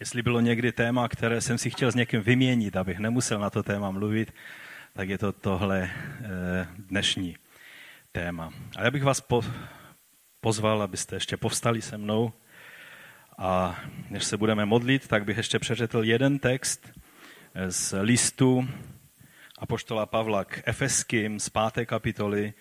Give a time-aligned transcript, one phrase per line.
[0.00, 3.62] Jestli bylo někdy téma, které jsem si chtěl s někým vyměnit, abych nemusel na to
[3.62, 4.34] téma mluvit,
[4.92, 7.36] tak je to tohle eh, dnešní
[8.12, 8.52] téma.
[8.76, 9.26] A já bych vás
[10.40, 12.32] pozval, abyste ještě povstali se mnou.
[13.38, 13.80] A
[14.10, 16.92] než se budeme modlit, tak bych ještě přečetl jeden text
[17.68, 18.68] z listu
[19.58, 21.86] Apoštola Pavla k Efeským z 5.
[21.86, 22.54] kapitoly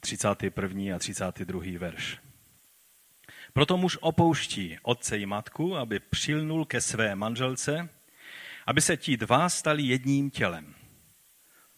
[0.00, 0.96] 31.
[0.96, 1.62] a 32.
[1.78, 2.21] verš.
[3.52, 7.88] Proto muž opouští otce i matku, aby přilnul ke své manželce,
[8.66, 10.74] aby se ti dva stali jedním tělem.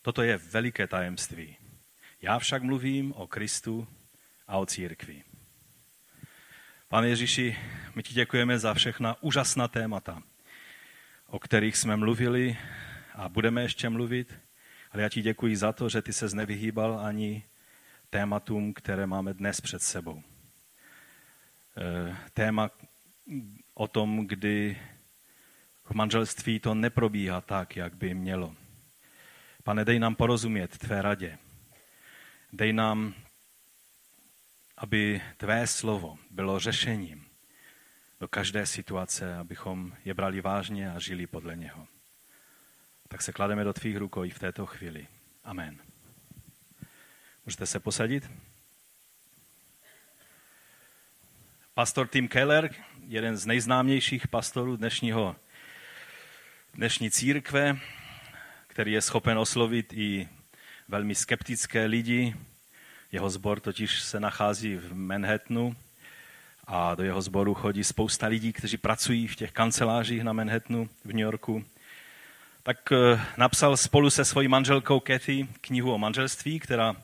[0.02, 1.56] Toto je veliké tajemství.
[2.23, 3.88] Já však mluvím o Kristu
[4.46, 5.23] a o církvi.
[6.88, 7.59] Pane Ježíši,
[7.95, 10.23] my ti děkujeme za všechna úžasná témata,
[11.27, 12.59] o kterých jsme mluvili
[13.15, 14.34] a budeme ještě mluvit,
[14.91, 17.45] ale já ti děkuji za to, že ty se nevyhýbal ani
[18.10, 20.23] tématům, které máme dnes před sebou.
[21.77, 22.70] Eh, téma
[23.74, 24.78] o tom, kdy
[25.84, 28.57] v manželství to neprobíhá tak, jak by mělo.
[29.62, 31.38] Pane, dej nám porozumět tvé radě.
[32.52, 33.15] Dej nám,
[34.76, 37.26] aby tvé slovo bylo řešením
[38.21, 41.87] do každé situace, abychom je brali vážně a žili podle něho.
[43.09, 45.06] Tak se klademe do tvých rukou i v této chvíli.
[45.45, 45.79] Amen.
[47.46, 48.30] Můžete se posadit?
[51.77, 52.71] Pastor Tim Keller,
[53.07, 55.37] jeden z nejznámějších pastorů dnešního,
[56.75, 57.77] dnešní církve,
[58.67, 60.29] který je schopen oslovit i
[60.89, 62.35] velmi skeptické lidi.
[63.13, 65.77] Jeho sbor totiž se nachází v Manhattanu
[66.65, 71.09] a do jeho sboru chodí spousta lidí, kteří pracují v těch kancelářích na Manhattanu v
[71.09, 71.65] New Yorku.
[72.62, 76.97] Tak eh, napsal spolu se svojí manželkou Kathy knihu o manželství, která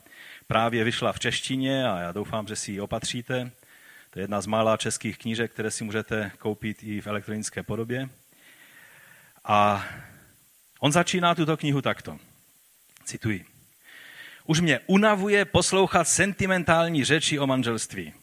[0.47, 3.51] právě vyšla v češtině a já doufám, že si ji opatříte.
[4.13, 8.09] To je jedna z mála českých knížek, které si můžete koupit i v elektronické podobě.
[9.43, 9.85] A
[10.79, 12.19] on začíná tuto knihu takto.
[13.03, 13.45] Cituji.
[14.45, 18.13] Už mě unavuje poslouchat sentimentální řeči o manželství.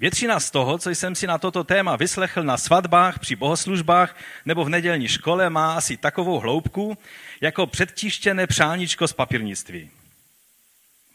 [0.00, 4.64] Většina z toho, co jsem si na toto téma vyslechl na svatbách, při bohoslužbách nebo
[4.64, 6.98] v nedělní škole, má asi takovou hloubku,
[7.40, 9.90] jako předtištěné přáníčko z papírnictví.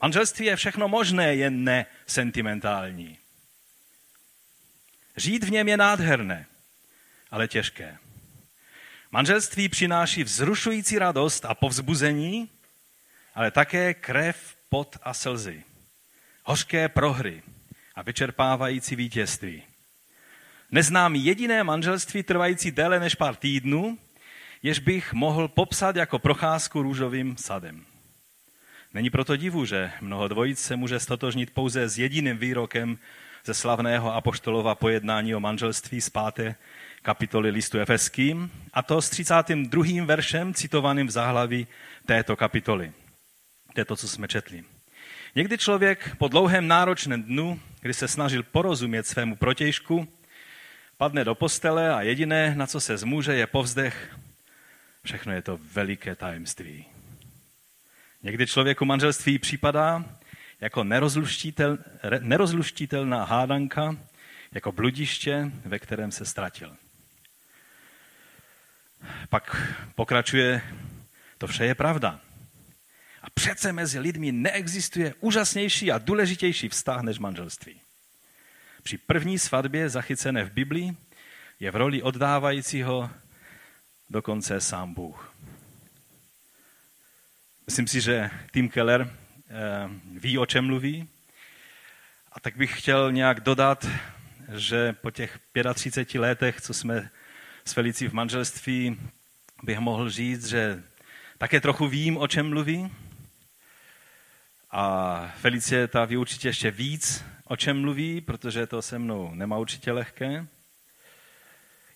[0.01, 3.17] Manželství je všechno možné, jen ne sentimentální.
[5.17, 6.45] Žít v něm je nádherné,
[7.31, 7.97] ale těžké.
[9.11, 12.49] Manželství přináší vzrušující radost a povzbuzení,
[13.35, 15.63] ale také krev, pot a slzy.
[16.43, 17.43] Hořké prohry
[17.95, 19.63] a vyčerpávající vítězství.
[20.71, 23.97] Neznám jediné manželství trvající déle než pár týdnů,
[24.63, 27.85] jež bych mohl popsat jako procházku růžovým sadem.
[28.93, 32.97] Není proto divu, že mnoho dvojic se může stotožnit pouze s jediným výrokem
[33.45, 36.55] ze slavného apoštolova pojednání o manželství z páté
[37.01, 40.05] kapitoly listu Efeským, a to s 32.
[40.05, 41.67] veršem citovaným v záhlaví
[42.05, 42.91] této kapitoly.
[43.73, 44.63] To je to, co jsme četli.
[45.35, 50.07] Někdy člověk po dlouhém náročném dnu, kdy se snažil porozumět svému protějšku,
[50.97, 54.17] padne do postele a jediné, na co se zmůže, je povzdech.
[55.03, 56.85] Všechno je to veliké tajemství.
[58.23, 60.05] Někdy člověku manželství připadá,
[60.61, 61.77] jako nerozluštitel,
[62.19, 63.97] nerozluštitelná hádanka,
[64.51, 66.77] jako bludiště, ve kterém se ztratil.
[69.29, 70.61] Pak pokračuje,
[71.37, 72.19] to vše je pravda.
[73.21, 77.81] A přece mezi lidmi neexistuje úžasnější a důležitější vztah než manželství.
[78.83, 80.97] Při první svatbě zachycené v Biblii
[81.59, 83.09] je v roli oddávajícího
[84.09, 85.33] dokonce sám Bůh.
[87.65, 89.13] Myslím si, že Tim Keller
[90.11, 91.09] ví, o čem mluví.
[92.31, 93.87] A tak bych chtěl nějak dodat,
[94.53, 95.39] že po těch
[95.73, 97.09] 35 letech, co jsme
[97.65, 98.99] s Felicí v manželství,
[99.63, 100.83] bych mohl říct, že
[101.37, 102.91] také trochu vím, o čem mluví.
[104.71, 109.57] A Felicie ta ví určitě ještě víc, o čem mluví, protože to se mnou nemá
[109.57, 110.47] určitě lehké.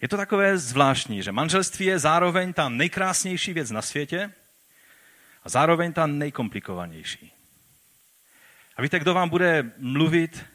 [0.01, 4.31] Je to takové zvláštní, že manželství je zároveň ta nejkrásnější věc na světě
[5.43, 7.40] a zároveň ta nejkomplikovanější.
[8.75, 10.45] A víte, kdo vám bude mluvit,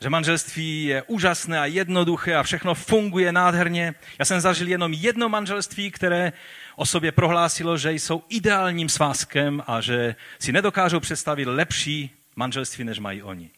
[0.00, 3.94] že manželství je úžasné a jednoduché a všechno funguje nádherně.
[4.18, 6.32] Já jsem zažil jenom jedno manželství, které
[6.76, 12.98] o sobě prohlásilo, že jsou ideálním svázkem a že si nedokážou představit lepší manželství, než
[12.98, 13.50] mají oni.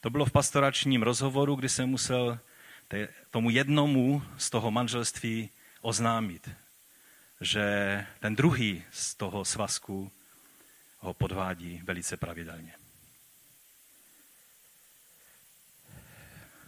[0.00, 2.38] To bylo v pastoračním rozhovoru, kdy jsem musel
[3.30, 5.50] tomu jednomu z toho manželství
[5.80, 6.50] oznámit,
[7.40, 10.12] že ten druhý z toho svazku
[10.98, 12.72] ho podvádí velice pravidelně.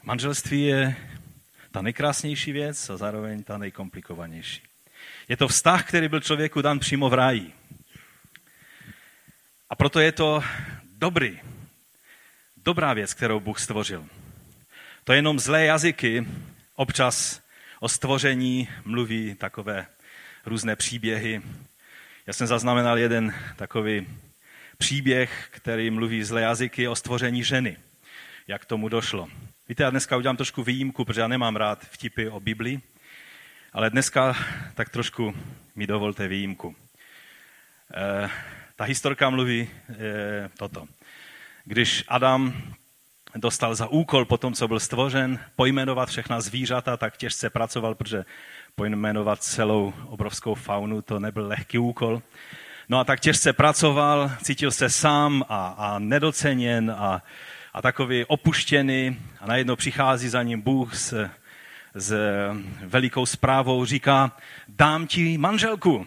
[0.02, 0.96] Manželství je
[1.70, 4.62] ta nejkrásnější věc a zároveň ta nejkomplikovanější.
[5.28, 7.52] Je to vztah, který byl člověku dan přímo v ráji.
[9.70, 10.44] A proto je to
[10.84, 11.40] dobrý,
[12.56, 14.06] dobrá věc, kterou Bůh stvořil.
[15.04, 16.26] To jenom zlé jazyky
[16.74, 17.42] občas
[17.80, 19.86] o stvoření mluví takové
[20.46, 21.42] různé příběhy.
[22.26, 24.08] Já jsem zaznamenal jeden takový
[24.78, 27.76] příběh, který mluví zlé jazyky o stvoření ženy.
[28.48, 29.28] Jak tomu došlo.
[29.70, 32.80] Víte, já dneska udělám trošku výjimku, protože já nemám rád vtipy o Biblii,
[33.72, 34.36] ale dneska
[34.74, 35.34] tak trošku
[35.76, 36.76] mi dovolte výjimku.
[37.94, 38.30] E,
[38.76, 40.86] ta historka mluví e, toto.
[41.64, 42.62] Když Adam
[43.36, 48.24] dostal za úkol po tom, co byl stvořen, pojmenovat všechna zvířata, tak těžce pracoval, protože
[48.74, 52.22] pojmenovat celou obrovskou faunu to nebyl lehký úkol.
[52.88, 57.22] No a tak těžce pracoval, cítil se sám a, a nedoceněn a,
[57.72, 61.30] a takový opuštěný a najednou přichází za ním Bůh s,
[61.94, 62.14] s
[62.84, 64.36] velikou zprávou, říká,
[64.68, 66.06] dám ti manželku.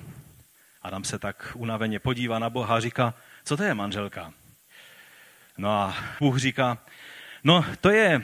[0.81, 3.13] Adam se tak unaveně podívá na Boha a říká,
[3.43, 4.33] co to je manželka?
[5.57, 6.77] No a Bůh říká,
[7.43, 8.21] no to je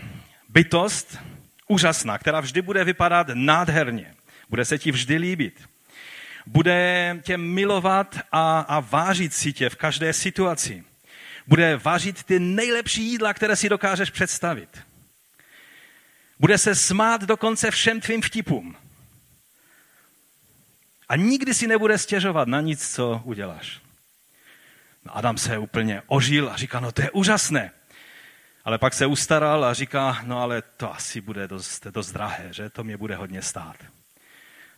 [0.49, 1.19] bytost
[1.67, 4.15] úžasná, která vždy bude vypadat nádherně.
[4.49, 5.69] Bude se ti vždy líbit.
[6.45, 10.83] Bude tě milovat a, a vážit si tě v každé situaci.
[11.49, 14.81] Bude vážit ty nejlepší jídla, které si dokážeš představit.
[16.39, 18.75] Bude se smát dokonce všem tvým vtipům.
[21.09, 23.81] A nikdy si nebude stěžovat na nic, co uděláš.
[25.05, 27.71] No Adam se úplně ožil a říká, no to je úžasné.
[28.65, 32.69] Ale pak se ustaral a říká, no ale to asi bude dost, dost drahé, že
[32.69, 33.75] to mě bude hodně stát.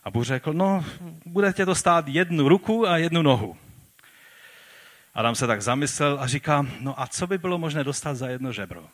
[0.04, 0.84] A Bůh řekl, no
[1.26, 3.56] bude tě to stát jednu ruku a jednu nohu.
[5.14, 8.52] Adam se tak zamyslel a říká, no a co by bylo možné dostat za jedno
[8.52, 8.88] žebro?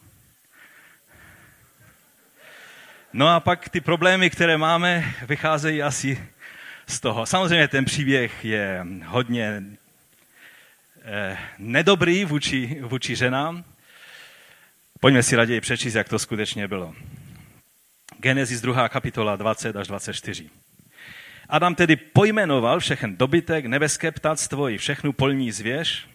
[3.12, 6.28] No a pak ty problémy, které máme, vycházejí asi
[6.86, 7.26] z toho.
[7.26, 9.62] Samozřejmě ten příběh je hodně
[11.02, 13.64] eh, nedobrý vůči, vůči ženám.
[15.00, 16.94] Pojďme si raději přečíst, jak to skutečně bylo.
[18.18, 18.88] Genesis 2.
[18.88, 20.50] kapitola 20 až 24.
[21.48, 26.08] Adam tedy pojmenoval všechen dobytek, nebeské ptactvo i všechnu polní zvěř.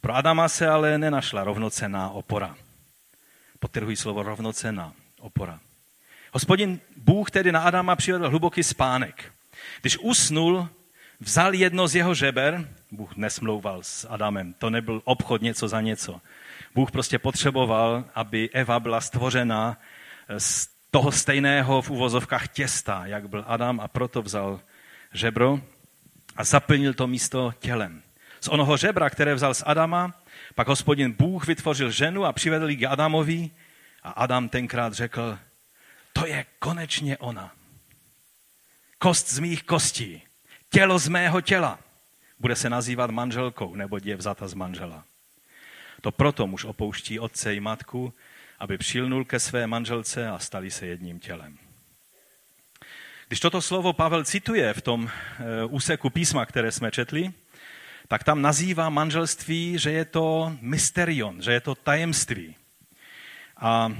[0.00, 2.56] Pro Adama se ale nenašla rovnocená opora.
[3.58, 5.60] Potrhují slovo rovnocená opora.
[6.32, 9.32] Hospodin Bůh tedy na Adama přivedl hluboký spánek.
[9.80, 10.68] Když usnul,
[11.20, 16.20] vzal jedno z jeho žeber, Bůh nesmlouval s Adamem, to nebyl obchod něco za něco.
[16.74, 19.78] Bůh prostě potřeboval, aby Eva byla stvořena
[20.38, 24.60] z toho stejného v uvozovkách těsta, jak byl Adam a proto vzal
[25.12, 25.60] žebro
[26.36, 28.02] a zaplnil to místo tělem.
[28.40, 30.14] Z onoho žebra, které vzal z Adama,
[30.54, 33.50] pak hospodin Bůh vytvořil ženu a přivedl ji k Adamovi
[34.02, 35.38] a Adam tenkrát řekl,
[36.12, 37.52] to je konečně ona.
[38.98, 40.22] Kost z mých kostí,
[40.70, 41.78] tělo z mého těla.
[42.38, 45.04] Bude se nazývat manželkou, nebo je vzata z manžela.
[46.00, 48.14] To proto muž opouští otce i matku
[48.64, 51.58] aby přilnul ke své manželce a stali se jedním tělem.
[53.28, 57.32] Když toto slovo Pavel cituje v tom eh, úseku písma, které jsme četli,
[58.08, 62.56] tak tam nazývá manželství, že je to mysterion, že je to tajemství.
[63.56, 63.92] A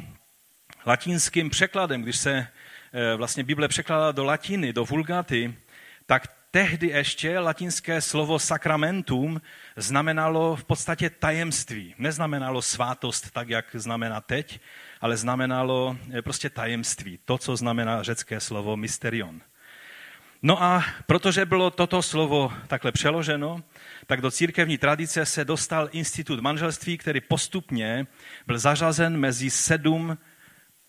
[0.86, 5.54] latinským překladem, když se eh, vlastně Bible překládá do latiny, do vulgaty,
[6.06, 9.40] tak tehdy ještě latinské slovo sakramentum
[9.76, 11.94] znamenalo v podstatě tajemství.
[11.98, 14.60] Neznamenalo svátost tak, jak znamená teď,
[15.00, 17.18] ale znamenalo eh, prostě tajemství.
[17.24, 19.40] To, co znamená řecké slovo mysterion.
[20.42, 23.62] No a protože bylo toto slovo takhle přeloženo,
[24.06, 28.06] tak do církevní tradice se dostal institut manželství, který postupně
[28.46, 30.18] byl zařazen mezi sedm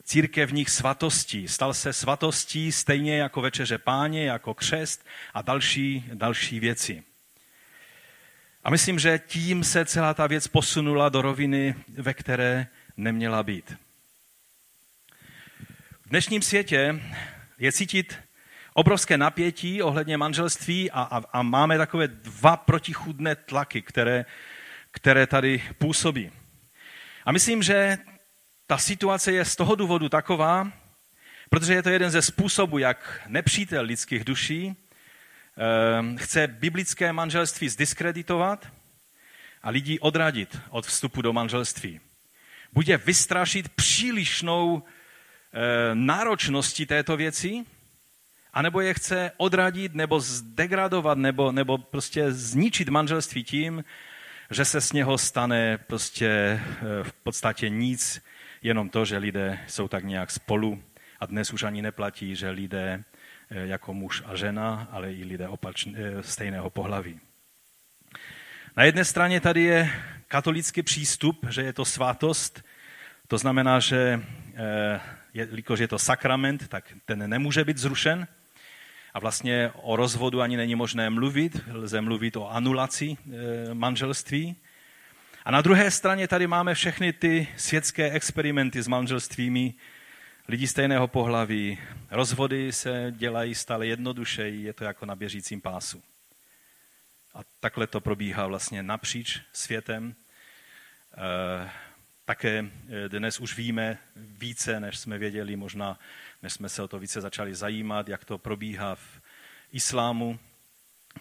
[0.03, 1.47] církevních svatostí.
[1.47, 7.03] Stal se svatostí stejně jako večeře páně, jako křest a další, další věci.
[8.65, 12.67] A myslím, že tím se celá ta věc posunula do roviny, ve které
[12.97, 13.77] neměla být.
[16.05, 17.01] V dnešním světě
[17.57, 18.19] je cítit
[18.73, 24.25] obrovské napětí ohledně manželství a, a, a máme takové dva protichudné tlaky, které,
[24.91, 26.31] které tady působí.
[27.25, 27.97] A myslím, že
[28.67, 30.71] ta situace je z toho důvodu taková,
[31.49, 34.75] protože je to jeden ze způsobů, jak nepřítel lidských duší
[36.17, 38.67] chce biblické manželství zdiskreditovat
[39.63, 41.99] a lidi odradit od vstupu do manželství.
[42.73, 47.65] Bude vystrašit přílišnou ehm, náročností této věci,
[48.53, 53.83] anebo je chce odradit nebo zdegradovat nebo, nebo prostě zničit manželství tím,
[54.51, 58.21] že se z něho stane prostě eh, v podstatě nic,
[58.61, 60.83] jenom to, že lidé jsou tak nějak spolu
[61.19, 63.03] A dnes už ani neplatí, že lidé
[63.63, 67.19] jako muž a žena, ale i lidé opačn, stejného pohlaví.
[68.77, 69.91] Na jedné straně tady je
[70.27, 72.63] katolický přístup, že je to svátost,
[73.27, 74.21] to znamená, že
[75.33, 78.27] jelikož je to sakrament, tak ten nemůže být zrušen.
[79.13, 83.17] A vlastně o rozvodu ani není možné mluvit, lze mluvit o anulaci
[83.73, 84.55] manželství.
[85.45, 89.73] A na druhé straně tady máme všechny ty světské experimenty s manželstvími
[90.47, 91.79] lidí stejného pohlaví.
[92.11, 96.03] Rozvody se dělají stále jednodušeji, je to jako na běžícím pásu.
[97.33, 100.15] A takhle to probíhá vlastně napříč světem.
[101.17, 101.69] E,
[102.25, 102.65] také
[103.07, 105.99] dnes už víme více, než jsme věděli, možná
[106.43, 109.21] než jsme se o to více začali zajímat, jak to probíhá v
[109.71, 110.39] islámu.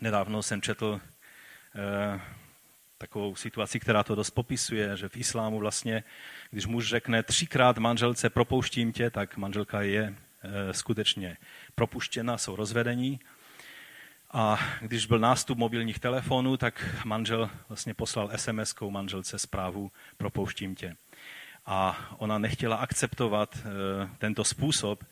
[0.00, 1.00] Nedávno jsem četl
[1.74, 2.20] e,
[2.98, 6.04] takovou situaci, která to dost popisuje, že v islámu vlastně,
[6.50, 11.36] když muž řekne třikrát manželce propouštím tě, tak manželka je e, skutečně
[11.74, 13.20] propuštěna, jsou rozvedení.
[14.30, 20.96] A když byl nástup mobilních telefonů, tak manžel vlastně poslal SMS-kou manželce zprávu propouštím tě.
[21.66, 25.04] A ona nechtěla akceptovat e, tento způsob,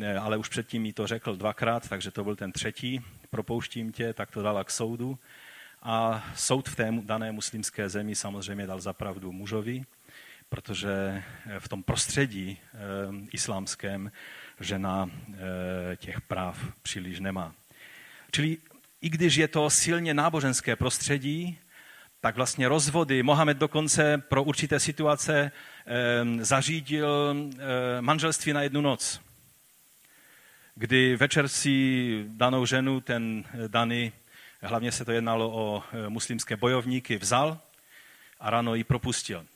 [0.00, 3.00] e, ale už předtím jí to řekl dvakrát, takže to byl ten třetí,
[3.30, 5.18] propouštím tě, tak to dala k soudu.
[5.84, 9.84] A soud v té dané muslimské zemi samozřejmě dal zapravdu mužovi,
[10.48, 11.22] protože
[11.58, 12.58] v tom prostředí e,
[13.32, 14.12] islámském
[14.60, 17.54] žena e, těch práv příliš nemá.
[18.30, 18.58] Čili
[19.00, 21.58] i když je to silně náboženské prostředí,
[22.20, 29.20] tak vlastně rozvody, Mohamed dokonce pro určité situace e, zařídil e, manželství na jednu noc,
[30.74, 34.12] kdy večer si danou ženu ten daný
[34.64, 37.60] hlavně se to jednalo o e, muslimské bojovníky, vzal
[38.40, 39.46] a ráno ji propustil.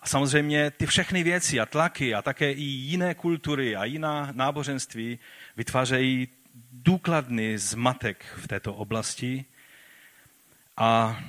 [0.00, 5.18] A samozřejmě ty všechny věci a tlaky a také i jiné kultury a jiná náboženství
[5.56, 6.28] vytvářejí
[6.72, 9.44] důkladný zmatek v této oblasti.
[10.76, 11.20] A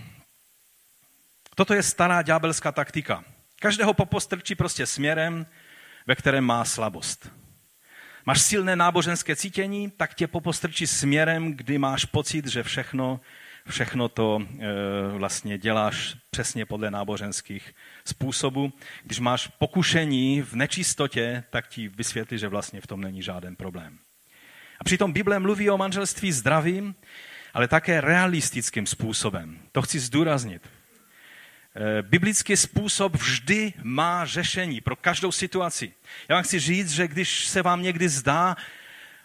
[1.56, 3.24] toto je stará ďábelská taktika.
[3.60, 5.46] Každého popostrčí prostě směrem,
[6.08, 7.32] ve kterém má slabost.
[8.28, 13.20] Máš silné náboženské cítění, tak tě popostrčí směrem, kdy máš pocit, že všechno,
[13.70, 14.68] všechno to e,
[15.18, 18.74] vlastně děláš přesně podle náboženských způsobů.
[19.04, 23.98] Když máš pokušení v nečistotě, tak ti vysvětlí, že vlastně v tom není žádný problém.
[24.80, 26.96] A přitom Bible mluví o manželství zdravým,
[27.54, 29.60] ale také realistickým způsobem.
[29.72, 30.70] To chci zdůraznit.
[31.78, 35.94] Eh, biblický způsob vždy má řešení pro každou situaci.
[36.30, 38.56] Já vám chci říct, že když se vám někdy zdá,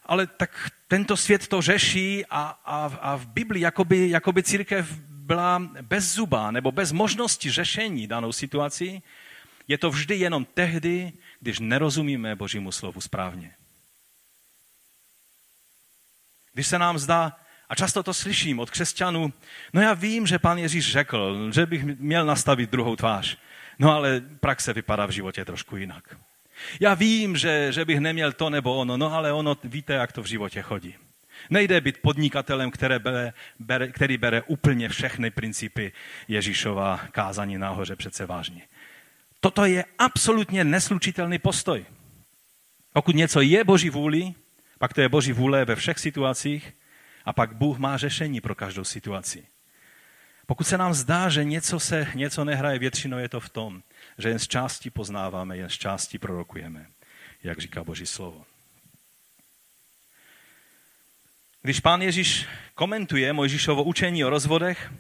[0.07, 5.59] ale tak tento svět to řeší a, a, a v Biblii jakoby, jakoby církev byla
[5.83, 9.03] bez zuba nebo bez možnosti řešení danou situaci,
[9.69, 13.55] je to vždy jenom tehdy, když nerozumíme Božímu slovu správně.
[16.53, 17.41] Když se nám zdá,
[17.71, 19.33] a často to slyším od křesťanů.
[19.73, 23.39] No já vím, že pan Ježíš řekl, že bych měl nastavit druhou tvář.
[23.79, 26.17] No ale praxe vypadá v životě trošku jinak.
[26.81, 30.23] Já vím, že, že bych neměl to nebo ono, no ale ono, víte, jak to
[30.23, 30.95] v životě chodí.
[31.51, 35.93] Nejde být podnikatelem, které bere, bere, který bere úplně všechny principy
[36.29, 38.63] Ježíšova kázání nahoře přece vážně.
[39.41, 41.85] Toto je absolutně neslučitelný postoj.
[42.93, 44.35] Pokud něco je Boží vůli,
[44.79, 46.75] pak to je Boží vůle ve všech situacích
[47.25, 49.47] a pak Bůh má řešení pro každou situaci.
[50.47, 53.83] Pokud se nám zdá, že něco, se, něco nehraje většinou, je to v tom,
[54.19, 56.87] že jen z části poznáváme, jen z části prorokujeme,
[57.43, 58.45] jak říká Boží slovo.
[61.63, 64.93] Když pán Ježíš komentuje Mojžíšovo učení o rozvodech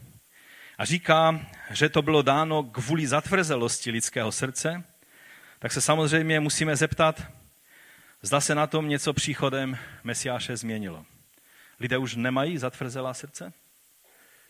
[0.79, 4.85] a říká, že to bylo dáno kvůli zatvrzelosti lidského srdce,
[5.59, 7.23] tak se samozřejmě musíme zeptat,
[8.23, 11.05] zda se na tom něco příchodem Mesiáše změnilo.
[11.81, 13.53] Lidé už nemají zatvrzelá srdce?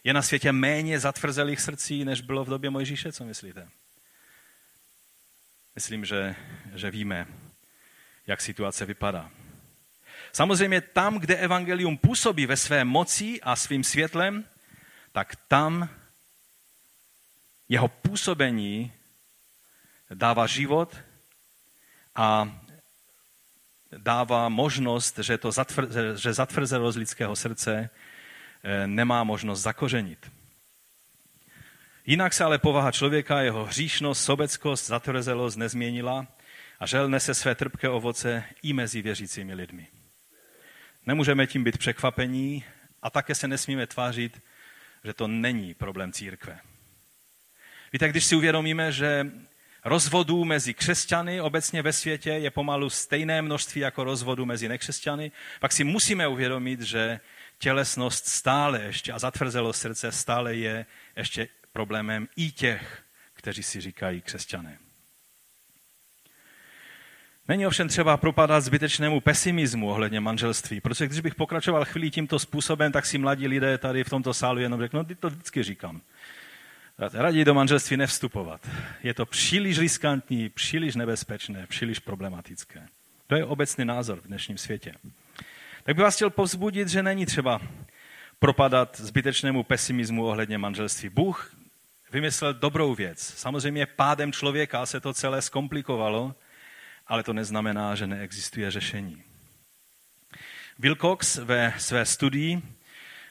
[0.05, 3.13] Je na světě méně zatvrzelých srdcí, než bylo v době Mojžíše?
[3.13, 3.69] Co myslíte?
[5.75, 6.35] Myslím, že,
[6.75, 7.27] že víme,
[8.27, 9.31] jak situace vypadá.
[10.33, 14.45] Samozřejmě tam, kde evangelium působí ve své moci a svým světlem,
[15.13, 15.89] tak tam
[17.69, 18.93] jeho působení
[20.15, 20.97] dává život
[22.15, 22.61] a
[23.97, 27.91] dává možnost, že, to zatvr, že zatvrzelost lidského srdce
[28.63, 30.31] eh, nemá možnost zakořenit.
[32.07, 36.27] Jinak se ale povaha člověka, jeho hříšnost, sobeckost, zatvrzelost nezměnila
[36.81, 39.87] a žel nese své trpké ovoce i mezi věřícími lidmi.
[41.07, 42.65] Nemůžeme tím být překvapení
[43.03, 44.43] a také se nesmíme tvářit,
[45.05, 46.59] že to není problém církve.
[47.93, 49.31] Víte, když si uvědomíme, že
[49.85, 55.73] rozvodů mezi křesťany obecně ve světě je pomalu stejné množství jako rozvodů mezi nekřesťany, pak
[55.73, 57.21] si musíme uvědomit, že
[57.59, 63.03] tělesnost stále ještě a zatvrzelo srdce stále je ještě problémem i těch,
[63.35, 64.79] kteří si říkají křesťané.
[67.49, 72.93] Není ovšem třeba propadat zbytečnému pesimismu ohledně manželství, protože když bych pokračoval chvíli tímto způsobem,
[72.93, 76.01] tak si mladí lidé tady v tomto sálu jenom řeknou, no, to vždycky říkám.
[77.00, 78.69] Raději do manželství nevstupovat.
[79.02, 82.87] Je to příliš riskantní, příliš nebezpečné, příliš problematické.
[83.26, 84.95] To je obecný názor v dnešním světě.
[85.85, 87.61] Tak bych vás chtěl povzbudit, že není třeba
[88.38, 91.09] propadat zbytečnému pesimismu ohledně manželství.
[91.09, 91.54] Bůh
[92.12, 93.35] vymyslel dobrou věc.
[93.37, 96.35] Samozřejmě pádem člověka se to celé zkomplikovalo,
[97.07, 99.23] ale to neznamená, že neexistuje řešení.
[100.78, 102.62] Wilcox ve své studii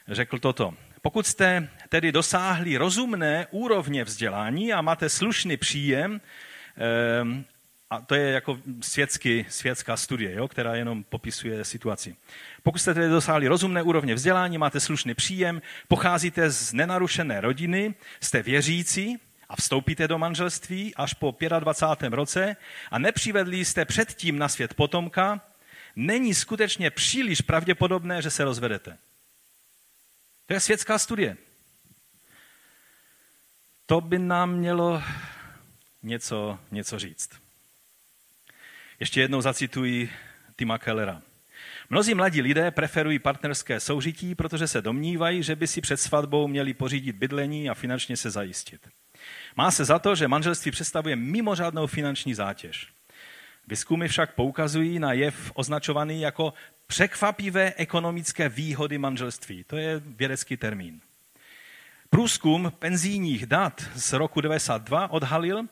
[0.08, 0.74] řekl toto.
[1.02, 6.20] Pokud jste tedy dosáhli rozumné úrovně vzdělání a máte slušný příjem,
[6.76, 7.44] ehm,
[7.90, 12.16] a to je jako světsky, světská studie, jo, která jenom popisuje situaci.
[12.62, 18.42] Pokud jste tedy dosáhli rozumné úrovně vzdělání, máte slušný příjem, pocházíte z nenarušené rodiny, jste
[18.42, 19.18] věřící,
[19.48, 22.12] a vstoupíte do manželství až po 25.
[22.12, 22.56] roce
[22.90, 25.40] a nepřivedli jste předtím na svět potomka,
[25.96, 28.98] není skutečně příliš pravděpodobné, že se rozvedete.
[30.46, 31.36] To je světská studie.
[33.90, 35.02] To by nám mělo
[36.02, 37.30] něco, něco říct.
[39.00, 40.10] Ještě jednou zacituji
[40.56, 41.22] Tima Kellera.
[41.90, 46.74] Mnozí mladí lidé preferují partnerské soužití, protože se domnívají, že by si před svatbou měli
[46.74, 48.88] pořídit bydlení a finančně se zajistit.
[49.56, 52.88] Má se za to, že manželství představuje mimořádnou finanční zátěž.
[53.68, 56.54] Vyskumy však poukazují na jev označovaný jako
[56.86, 59.64] překvapivé ekonomické výhody manželství.
[59.64, 61.00] To je vědecký termín.
[62.10, 65.62] Průzkum penzijních dat z roku 92 odhalil,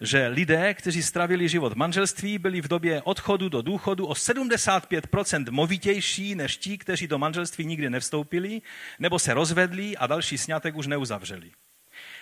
[0.00, 5.50] že lidé, kteří stravili život v manželství, byli v době odchodu do důchodu o 75%
[5.50, 8.62] movitější než ti, kteří do manželství nikdy nevstoupili,
[8.98, 11.50] nebo se rozvedli a další sňatek už neuzavřeli.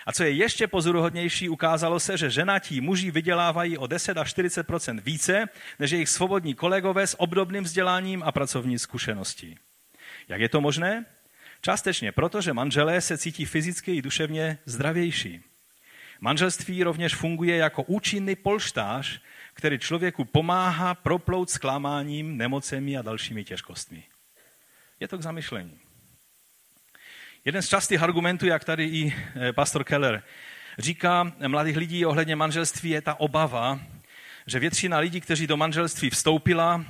[0.05, 5.01] A co je ještě pozoruhodnější, ukázalo se, že ženatí muži vydělávají o 10 až 40%
[5.01, 5.45] více
[5.79, 9.57] než jejich svobodní kolegové s obdobným vzděláním a pracovní zkušeností.
[10.27, 11.05] Jak je to možné?
[11.61, 15.43] Částečně proto, že manželé se cítí fyzicky i duševně zdravější.
[16.21, 19.21] Manželství rovněž funguje jako účinný polštář,
[19.53, 24.03] který člověku pomáhá proplout zklamáním, nemocemi a dalšími těžkostmi.
[24.99, 25.79] Je to k zamyšlení.
[27.45, 30.23] Jeden z častých argumentů, jak tady i eh, pastor Keller
[30.77, 33.79] říká mladých lidí ohledně manželství, je ta obava,
[34.45, 36.85] že většina lidí, kteří do manželství vstoupila,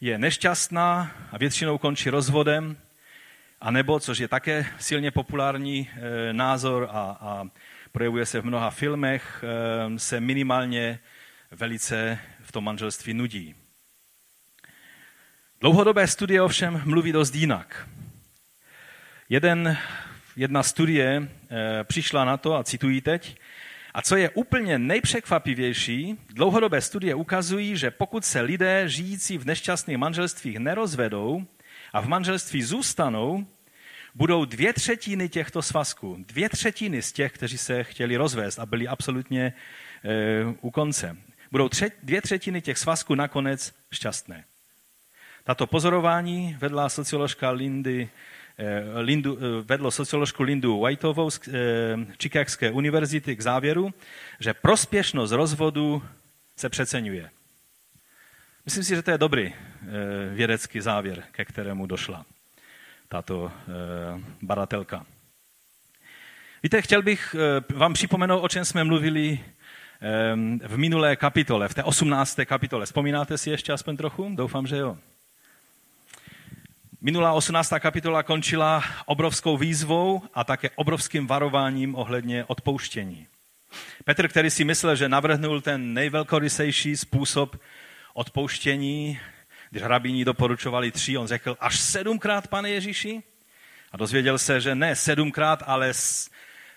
[0.00, 2.76] je nešťastná a většinou končí rozvodem,
[3.62, 7.44] a nebo, což je také silně populární e, názor a, a
[7.92, 10.98] projevuje se v mnoha filmech, e, se minimálně
[11.50, 13.54] velice v tom manželství nudí.
[15.60, 17.88] Dlouhodobé studie ovšem mluví dost jinak.
[19.28, 19.78] Jeden,
[20.36, 23.38] jedna studie e, přišla na to, a cituji teď,
[23.94, 29.98] a co je úplně nejpřekvapivější, dlouhodobé studie ukazují, že pokud se lidé žijící v nešťastných
[29.98, 31.46] manželstvích nerozvedou
[31.92, 33.46] a v manželství zůstanou,
[34.14, 38.88] budou dvě třetiny těchto svazků, dvě třetiny z těch, kteří se chtěli rozvést a byli
[38.88, 39.54] absolutně e,
[40.60, 41.16] u konce,
[41.50, 44.44] budou třet, dvě třetiny těch svazků nakonec šťastné.
[45.44, 48.08] Tato pozorování vedla socioložka Lindy
[48.58, 51.40] Eh, Lindu, eh, vedlo socioložku Lindu Whiteovou z
[52.22, 53.94] Chicagské eh, univerzity k závěru,
[54.40, 56.02] že prospěšnost rozvodu
[56.56, 57.30] se přeceňuje.
[58.64, 59.54] Myslím si, že to je dobrý
[60.34, 62.26] vědecký závěr, ke kterému došla
[63.12, 63.52] tato
[64.42, 65.06] badatelka.
[66.62, 67.36] Víte, chtěl bych
[67.74, 69.40] vám připomenout, o čem jsme mluvili
[70.66, 72.38] v minulé kapitole, v té 18.
[72.44, 72.86] kapitole.
[72.86, 74.30] Vzpomínáte si ještě aspoň trochu?
[74.34, 74.98] Doufám, že jo.
[77.00, 77.72] Minulá 18.
[77.78, 83.26] kapitola končila obrovskou výzvou a také obrovským varováním ohledně odpouštění.
[84.04, 87.60] Petr, který si myslel, že navrhnul ten nejvelkorysejší způsob
[88.14, 89.20] odpouštění,
[89.72, 93.22] když rabíni doporučovali tři, on řekl až sedmkrát, pane Ježíši?
[93.92, 95.92] A dozvěděl se, že ne sedmkrát, ale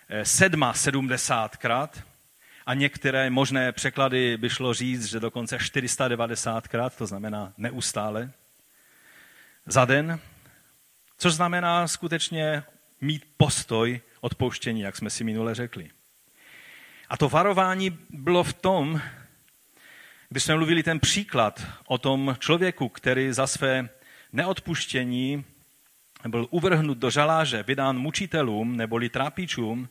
[0.08, 2.02] eh, sedma sedmdesátkrát.
[2.66, 8.32] A některé možné překlady by šlo říct, že dokonce 490krát, to znamená neustále
[9.66, 10.20] za den,
[11.18, 12.62] což znamená skutečně
[13.00, 15.90] mít postoj odpouštění, jak jsme si minule řekli.
[17.08, 19.00] A to varování bylo v tom,
[20.28, 23.88] když jsme mluvili ten příklad o tom člověku, který za své
[24.32, 25.44] neodpuštění
[26.28, 29.88] byl uvrhnut do žaláže, vydán mučitelům neboli trápičům,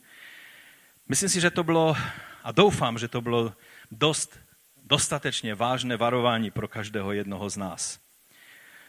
[1.10, 1.98] myslím si, že to bylo,
[2.43, 3.54] a doufám, že to bylo
[3.91, 4.39] dost,
[4.84, 8.00] dostatečně vážné varování pro každého jednoho z nás.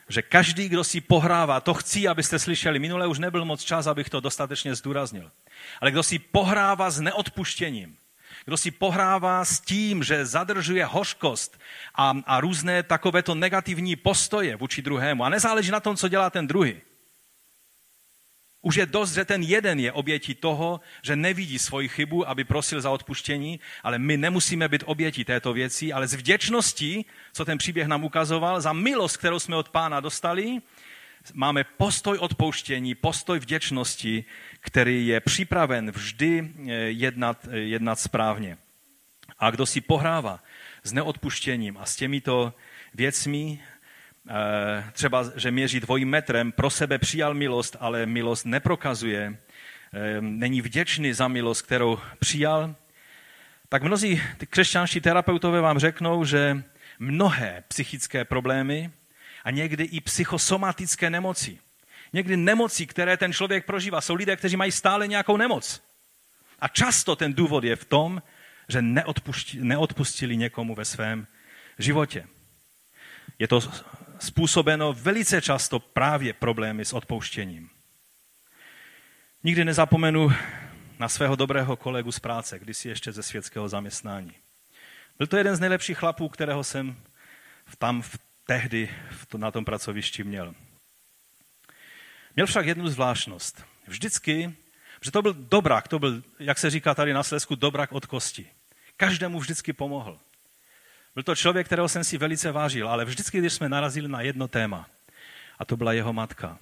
[0.08, 4.10] Že každý, kdo si pohrává, to chci, abyste slyšeli, minule už nebyl moc čas, abych
[4.10, 5.30] to dostatečně zdůraznil,
[5.80, 7.96] ale kdo si pohrává s neodpuštěním,
[8.46, 11.58] kdo si pohrává s tím, že zadržuje hořkost
[11.94, 15.24] a, a různé takovéto negativní postoje vůči druhému?
[15.24, 16.80] A nezáleží na tom, co dělá ten druhý,
[18.62, 22.80] už je dost, že ten jeden je obětí toho, že nevidí svoji chybu, aby prosil
[22.80, 27.86] za odpuštění, ale my nemusíme být obětí této věci, ale z vděčností, co ten příběh
[27.86, 30.58] nám ukazoval, za milost, kterou jsme od pána dostali,
[31.34, 34.24] máme postoj odpouštění, postoj vděčnosti,
[34.60, 38.58] který je připraven vždy eh, jednat, eh, jednat správně.
[39.38, 40.42] A kdo si pohrává
[40.82, 42.54] s neodpuštěním a s těmito
[42.94, 43.60] věcmi,
[44.28, 49.38] Eh, třeba, že měří dvojím metrem, pro sebe přijal milost, ale milost neprokazuje,
[50.20, 52.74] není vděčný za milost, kterou přijal,
[53.68, 56.62] tak mnozí křesťanští terapeutové vám řeknou, že
[56.98, 58.90] mnohé psychické problémy
[59.46, 61.58] a někdy i psychosomatické nemoci,
[62.12, 65.82] někdy nemoci, které ten člověk prožívá, jsou lidé, kteří mají stále nějakou nemoc.
[66.58, 68.22] A často ten důvod je v tom,
[68.68, 68.82] že
[69.54, 71.26] neodpustili někomu ve svém
[71.78, 72.26] životě.
[73.38, 73.60] Je to
[74.18, 77.70] způsobeno velice často právě problémy s odpouštěním.
[79.44, 80.32] Nikdy nezapomenu
[80.98, 84.32] na svého dobrého kolegu z práce, kdysi ještě ze světského zaměstnání.
[85.18, 86.96] Byl to jeden z nejlepších chlapů, kterého jsem
[87.78, 88.90] tam v tehdy
[89.36, 90.54] na tom pracovišti měl.
[92.36, 93.64] Měl však jednu zvláštnost.
[93.86, 94.54] Vždycky,
[95.04, 98.50] že to byl dobrák, to byl, jak se říká tady na Slesku, dobrák od kosti.
[98.96, 100.18] Každému vždycky pomohl.
[101.14, 104.48] Byl to člověk, kterého jsem si velice vážil, ale vždycky, když jsme narazili na jedno
[104.48, 104.88] téma,
[105.58, 106.58] a to byla jeho matka,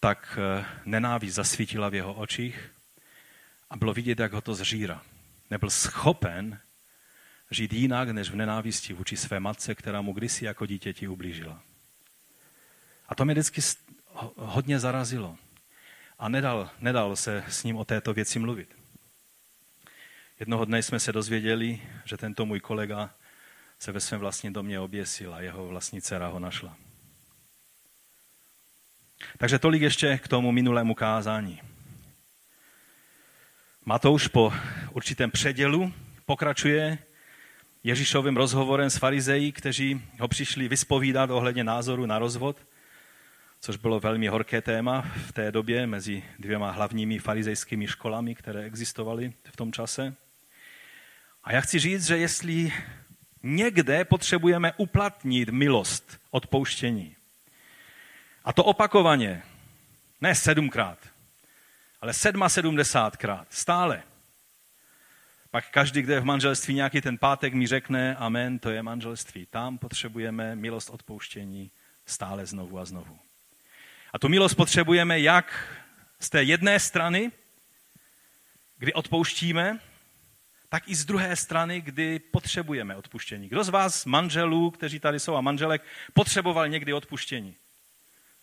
[0.00, 2.72] tak eh, nenávist zasvítila v jeho očích
[3.70, 5.02] a bylo vidět, jak ho to zžírá.
[5.50, 6.60] Nebyl schopen
[7.50, 11.62] žít jinak, než v nenávisti vůči své matce, která mu kdysi jako dítěti ublížila.
[13.08, 13.60] A to mě vždycky
[14.36, 15.36] hodně zarazilo.
[16.18, 18.76] A nedal, nedal se s ním o této věci mluvit.
[20.40, 23.14] Jednoho dne jsme se dozvěděli, že tento můj kolega
[23.78, 26.76] se ve svém vlastním domě oběsil a jeho vlastní dcera ho našla.
[29.38, 31.60] Takže tolik ještě k tomu minulému kázání.
[33.84, 34.52] Matouš po
[34.92, 35.92] určitém předělu
[36.26, 36.98] pokračuje
[37.84, 42.56] Ježíšovým rozhovorem s farizeji, kteří ho přišli vyspovídat ohledně názoru na rozvod,
[43.60, 49.32] což bylo velmi horké téma v té době mezi dvěma hlavními farizejskými školami, které existovaly
[49.44, 50.14] v tom čase.
[51.44, 52.72] A já chci říct, že jestli
[53.42, 57.16] někde potřebujeme uplatnit milost, odpouštění.
[58.44, 59.42] A to opakovaně,
[60.20, 60.98] ne sedmkrát,
[62.00, 64.02] ale sedma sedmdesátkrát, stále.
[65.50, 69.46] Pak každý, kdo je v manželství nějaký ten pátek, mi řekne, amen, to je manželství.
[69.46, 71.70] Tam potřebujeme milost odpouštění
[72.06, 73.18] stále znovu a znovu.
[74.12, 75.76] A tu milost potřebujeme jak
[76.20, 77.32] z té jedné strany,
[78.76, 79.78] kdy odpouštíme,
[80.68, 83.48] tak i z druhé strany, kdy potřebujeme odpuštění.
[83.48, 85.82] Kdo z vás, manželů, kteří tady jsou a manželek,
[86.12, 87.56] potřeboval někdy odpuštění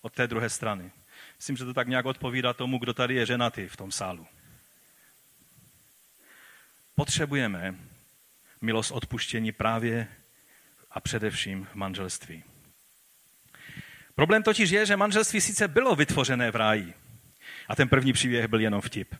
[0.01, 0.91] od té druhé strany?
[1.37, 4.27] Myslím, že to tak nějak odpovídá tomu, kdo tady je ženatý v tom sálu.
[6.99, 7.75] Potřebujeme
[8.61, 10.07] milost odpuštění právě
[10.91, 12.43] a především v manželství.
[14.15, 16.93] Problém totiž je, že manželství sice bylo vytvořené v ráji
[17.67, 19.15] a ten první příběh byl jenom vtip.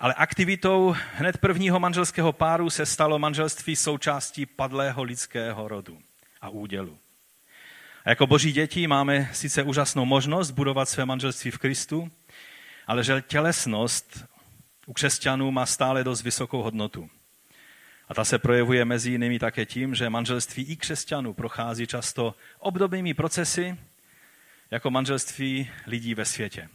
[0.00, 6.02] Ale aktivitou hned prvního manželského páru se stalo manželství součástí padlého lidského rodu
[6.40, 6.98] a údělu.
[8.04, 12.10] A jako boží děti máme sice úžasnou možnost budovat své manželství v Kristu,
[12.86, 14.33] ale že tělesnost
[14.86, 17.10] u křesťanů má stále dost vysokou hodnotu.
[18.08, 23.14] A ta se projevuje mezi jinými také tím, že manželství i křesťanů prochází často obdobnými
[23.14, 23.78] procesy
[24.70, 26.68] jako manželství lidí ve světě.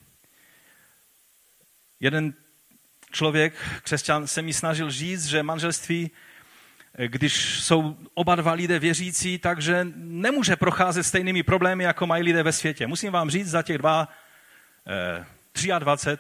[1.99, 2.33] Jeden
[3.11, 6.11] člověk, křesťan, se mi snažil říct, že manželství,
[7.07, 12.51] když jsou oba dva lidé věřící, takže nemůže procházet stejnými problémy, jako mají lidé ve
[12.51, 12.87] světě.
[12.87, 14.07] Musím vám říct, za těch dva,
[14.87, 15.25] eh,
[15.79, 16.19] 23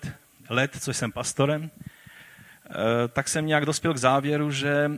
[0.49, 2.73] let, co jsem pastorem, eh,
[3.07, 4.91] tak jsem nějak dospěl k závěru, že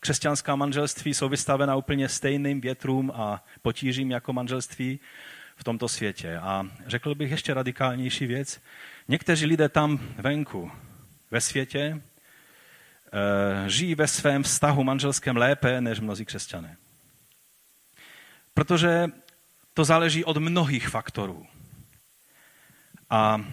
[0.00, 5.00] křesťanská manželství jsou vystavena úplně stejným větrům a potížím jako manželství
[5.56, 6.38] v tomto světě.
[6.38, 8.60] A řekl bych ještě radikálnější věc.
[9.08, 10.72] Někteří lidé tam venku,
[11.30, 12.02] ve světě
[13.12, 16.76] eh, žijí ve svém vztahu manželském lépe než mnozí křesťané.
[18.54, 19.06] Protože
[19.74, 21.46] to záleží od mnohých faktorů.
[23.10, 23.44] A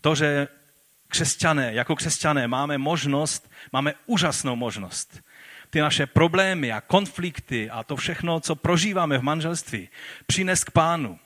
[0.00, 0.48] to, že
[1.10, 5.22] křesťané, jako křesťané máme možnost, máme úžasnou možnost
[5.70, 9.88] ty naše problémy a konflikty a to všechno, co prožíváme v manželství,
[10.26, 11.18] přinést k pánu.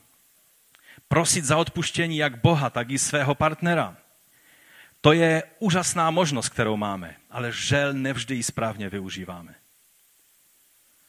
[1.08, 3.96] Prosit za odpuštění jak Boha, tak i svého partnera.
[5.00, 9.54] To je úžasná možnost, kterou máme, ale žel nevždy ji správně využíváme.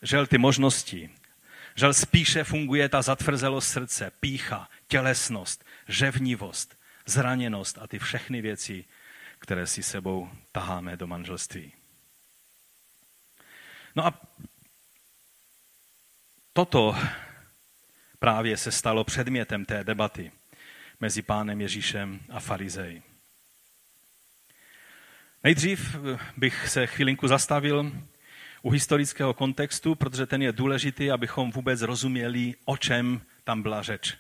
[0.02, 1.10] Žel ty možnosti,
[1.76, 8.86] žel spíše funguje ta zatvrzelost srdce, pícha, tělesnost, ževnivost, zraněnost a ty všechny věci,
[9.40, 11.74] které si sebou taháme do manželství.
[13.96, 14.22] No a
[16.54, 16.96] toto
[18.20, 20.32] právě se stalo předmětem té debaty
[21.00, 23.04] mezi pánem Ježíšem a farizeji.
[25.44, 25.96] Nejdřív
[26.38, 27.92] bych se chvilinku zastavil
[28.62, 34.18] u historického kontextu, protože ten je důležitý, abychom vůbec rozuměli, o čem tam byla řeč.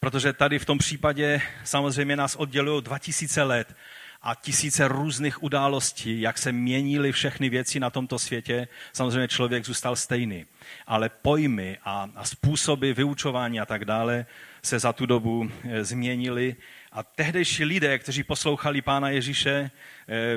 [0.00, 3.76] Protože tady v tom případě samozřejmě nás oddělují 2000 let
[4.22, 9.96] a tisíce různých událostí, jak se měnily všechny věci na tomto světě, samozřejmě člověk zůstal
[9.96, 10.46] stejný.
[10.86, 14.26] Ale pojmy a, a způsoby vyučování a tak dále
[14.62, 16.56] se za tu dobu e, změnily.
[16.92, 19.70] A tehdejší lidé, kteří poslouchali Pána Ježíše, e,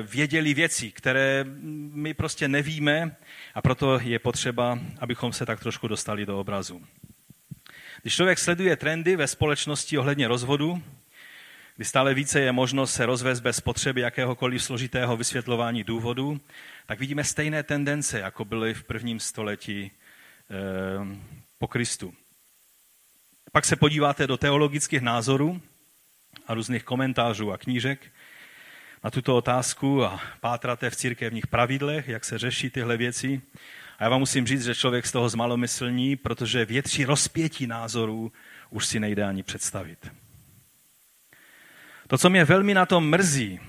[0.02, 1.44] věděli věci, které
[1.92, 3.16] my prostě nevíme
[3.54, 6.82] a proto je potřeba, abychom se tak trošku dostali do obrazu.
[8.02, 10.82] Když člověk sleduje trendy ve společnosti ohledně rozvodu,
[11.76, 16.40] kdy stále více je možnost se rozvést bez potřeby jakéhokoliv složitého vysvětlování důvodů,
[16.86, 21.16] tak vidíme stejné tendence, jako byly v prvním století eh,
[21.58, 22.14] po Kristu.
[23.52, 25.60] Pak se podíváte do teologických názorů
[26.46, 28.12] a různých komentářů a knížek
[29.04, 33.42] na tuto otázku a pátráte v církevních pravidlech, jak se řeší tyhle věci.
[34.04, 38.32] Já vám musím říct, že člověk z toho zmalomyslní, protože větší rozpětí názorů
[38.70, 40.12] už si nejde ani představit.
[42.06, 43.60] To, co mě velmi na tom mrzí,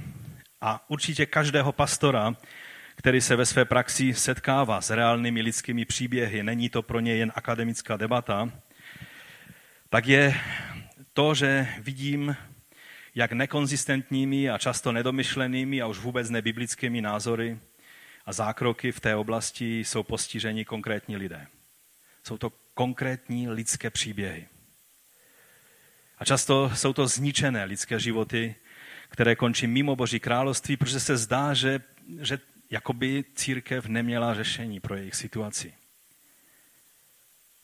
[0.61, 2.35] a určitě každého pastora,
[2.95, 7.31] který se ve své praxi setkává s reálnými lidskými příběhy, není to pro ně jen
[7.35, 8.49] akademická debata,
[9.89, 10.35] tak je
[11.13, 12.35] to, že vidím,
[13.15, 17.59] jak nekonzistentními a často nedomyšlenými a už vůbec nebiblickými názory
[18.25, 21.47] a zákroky v té oblasti jsou postiženi konkrétní lidé.
[22.23, 24.47] Jsou to konkrétní lidské příběhy.
[26.17, 28.55] A často jsou to zničené lidské životy,
[29.09, 31.79] které končí mimo Boží království, protože se zdá, že,
[32.21, 35.73] že jakoby církev neměla řešení pro jejich situaci.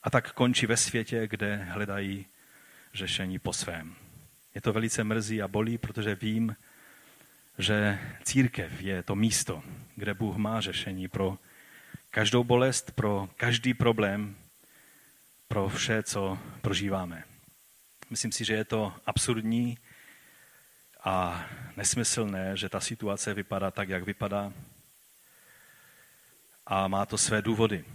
[0.03, 2.25] A tak končí ve světě, kde hledají
[2.93, 3.95] řešení po svém.
[4.55, 6.55] Je to velice mrzí a bolí, protože vím,
[7.57, 9.63] že církev je to místo,
[9.95, 11.37] kde Bůh má řešení pro
[12.09, 14.35] každou bolest, pro každý problém,
[15.47, 17.23] pro vše, co prožíváme.
[18.09, 19.77] Myslím si, že je to absurdní
[21.03, 21.45] a
[21.77, 24.53] nesmyslné, že ta situace vypadá tak, jak vypadá.
[26.65, 27.85] A má to své důvody.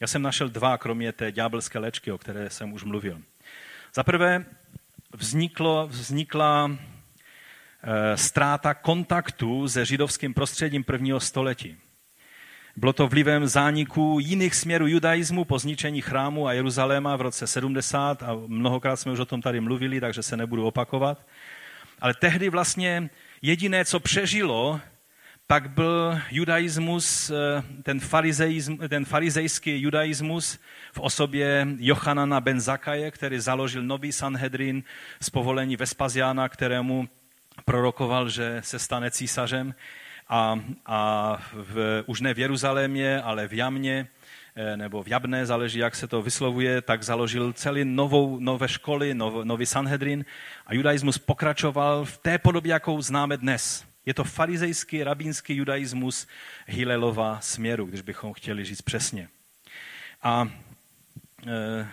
[0.00, 3.22] Já jsem našel dva, kromě té ďábelské léčky, o které jsem už mluvil.
[3.94, 4.44] Za prvé
[5.14, 6.70] vzniklo, vznikla
[8.14, 11.76] ztráta kontaktu se židovským prostředím prvního století.
[12.76, 18.22] Bylo to vlivem zániku jiných směrů judaismu po zničení chrámu a Jeruzaléma v roce 70
[18.22, 21.26] a mnohokrát jsme už o tom tady mluvili, takže se nebudu opakovat.
[22.00, 23.10] Ale tehdy vlastně
[23.42, 24.80] jediné, co přežilo,
[25.46, 28.00] tak byl judaismus, eh, ten,
[28.88, 30.58] ten farizejský judaismus
[30.92, 34.82] v osobě Jochanana ben Zakaje, který založil nový Sanhedrin
[35.20, 37.08] z povolení Vespaziana, kterému
[37.64, 39.74] prorokoval, že se stane císařem
[40.28, 44.08] a, a v, už ne v Jeruzalémě, ale v Jamně,
[44.56, 49.14] eh, nebo v Jabné, záleží, jak se to vyslovuje, tak založil celý novou, nové školy,
[49.14, 50.24] nov, nový Sanhedrin
[50.66, 53.84] a judaismus pokračoval v té podobě, jakou známe dnes.
[54.06, 56.26] Je to farizejský, rabínský judaismus
[56.66, 59.28] Hilelova směru, když bychom chtěli říct přesně.
[60.22, 60.48] A
[61.46, 61.88] e,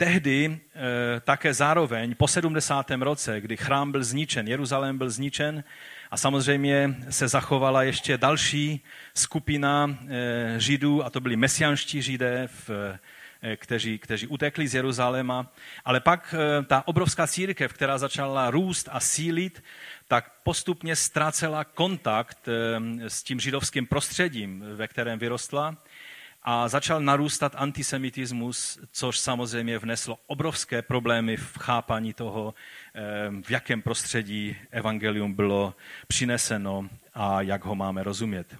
[0.00, 2.90] tehdy e, také zároveň po 70.
[2.90, 5.64] roce, kdy chrám byl zničen, Jeruzalém byl zničen,
[6.10, 8.80] a samozřejmě se zachovala ještě další
[9.14, 12.48] skupina eh, židů, a to byli mesianští židé,
[13.42, 15.52] eh, kteří, kteří utekli z Jeruzaléma.
[15.84, 19.62] Ale pak eh, ta obrovská církev, která začala růst a sílit,
[20.08, 22.48] tak postupně ztrácela kontakt
[23.08, 25.76] s tím židovským prostředím, ve kterém vyrostla
[26.42, 32.54] a začal narůstat antisemitismus, což samozřejmě vneslo obrovské problémy v chápání toho,
[33.42, 35.74] v jakém prostředí evangelium bylo
[36.06, 38.56] přineseno a jak ho máme rozumět.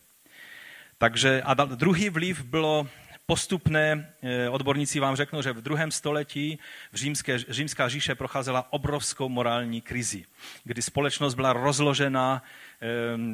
[0.98, 2.86] Takže a druhý vliv bylo
[3.30, 6.58] postupné, eh, odborníci vám řeknou, že v druhém století
[6.92, 10.24] v římské, římská říše procházela obrovskou morální krizi,
[10.64, 12.69] kdy společnost byla rozložena eh,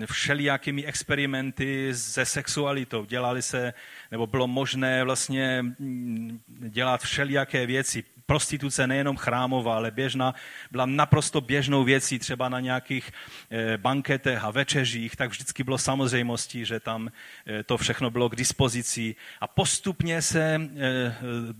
[0.06, 3.04] všelijakými experimenty se sexualitou.
[3.04, 3.74] Dělali se,
[4.10, 10.34] nebo bylo možné vlastně mm, dělat všelijaké věci, prostituce nejenom chrámová, ale běžná,
[10.70, 13.12] byla naprosto běžnou věcí, třeba na nějakých
[13.50, 17.10] eh, banketech a večeřích, tak vždycky bylo samozřejmostí, že tam
[17.46, 19.14] eh, to všechno bylo k dispozici.
[19.40, 21.16] A postupně se eh,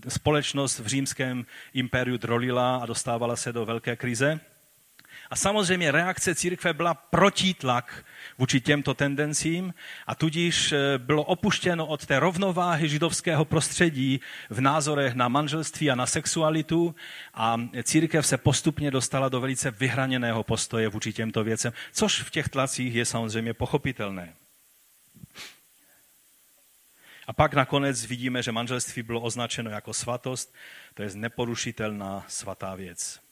[0.07, 4.39] společnost v římském impériu drolila a dostávala se do velké krize.
[5.29, 8.05] A samozřejmě reakce církve byla protitlak
[8.37, 9.73] vůči těmto tendencím
[10.07, 15.95] a tudíž eh, bylo opuštěno od té rovnováhy židovského prostředí v názorech na manželství a
[15.95, 16.95] na sexualitu
[17.33, 22.49] a církev se postupně dostala do velice vyhraněného postoje vůči těmto věcem, což v těch
[22.49, 24.33] tlacích je samozřejmě pochopitelné.
[27.27, 30.55] A pak nakonec vidíme, že manželství bylo označeno jako svatost,
[30.93, 33.26] to je neporušitelná svatá věc.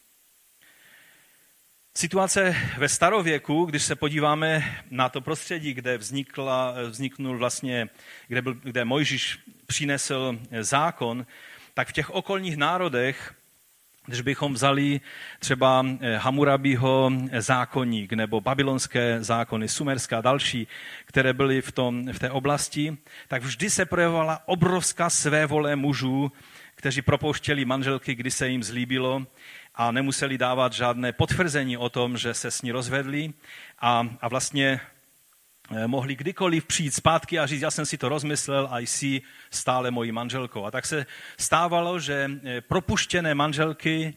[1.97, 7.89] Situace ve starověku, když se podíváme na to prostředí, kde vznikla, vzniknul vlastně,
[8.27, 11.25] kde, byl, kde Mojžíš přinesl zákon,
[11.73, 13.35] tak v těch okolních národech,
[14.05, 15.01] když bychom vzali
[15.39, 15.85] třeba
[16.17, 20.67] Hamurabího zákonník nebo babylonské zákony, sumerská a další,
[21.05, 26.31] které byly v, tom, v té oblasti, tak vždy se projevovala obrovská svévole mužů,
[26.75, 29.25] kteří propouštěli manželky, kdy se jim zlíbilo
[29.75, 33.33] a nemuseli dávat žádné potvrzení o tom, že se s ní rozvedli
[33.79, 34.81] a, a vlastně
[35.71, 39.91] eh, mohli kdykoliv přijít zpátky a říct, já jsem si to rozmyslel a jsi stále
[39.91, 40.65] mojí manželkou.
[40.65, 41.05] A tak se
[41.39, 44.15] stávalo, že eh, propuštěné manželky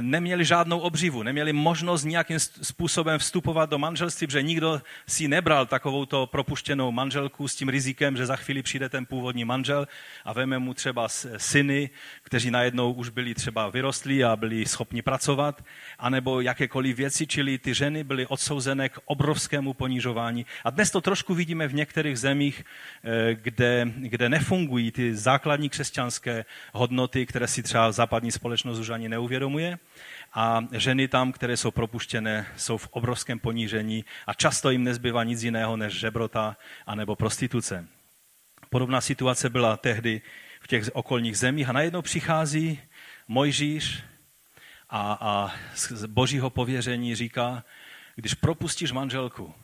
[0.00, 6.26] neměli žádnou obživu, neměli možnost nějakým způsobem vstupovat do manželství, protože nikdo si nebral takovouto
[6.26, 9.88] propuštěnou manželku s tím rizikem, že za chvíli přijde ten původní manžel
[10.24, 11.90] a veme mu třeba syny,
[12.22, 15.64] kteří najednou už byli třeba vyrostlí a byli schopni pracovat,
[15.98, 20.46] anebo jakékoliv věci, čili ty ženy byly odsouzené k obrovskému ponižování.
[20.64, 22.64] A dnes to trošku vidíme v některých zemích,
[23.04, 29.08] eh, kde, kde nefungují ty základní křesťanské hodnoty, které si třeba západní společnost už ani
[29.08, 29.78] neuvědomuje uvědomuje.
[30.34, 35.42] A ženy tam, které jsou propuštěné, jsou v obrovském ponížení a často jim nezbývá nic
[35.42, 37.88] jiného než žebrota anebo prostituce.
[38.70, 40.22] Podobná situace byla tehdy
[40.60, 42.80] v těch okolních zemích a najednou přichází
[43.28, 44.02] Mojžíš
[44.90, 47.64] a, a z božího pověření říká,
[48.16, 49.54] když propustíš manželku,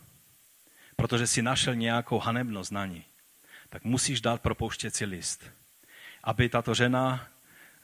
[0.97, 3.05] protože si našel nějakou hanebnost na ní,
[3.69, 5.45] tak musíš dát propouštěcí list,
[6.25, 7.32] aby tato žena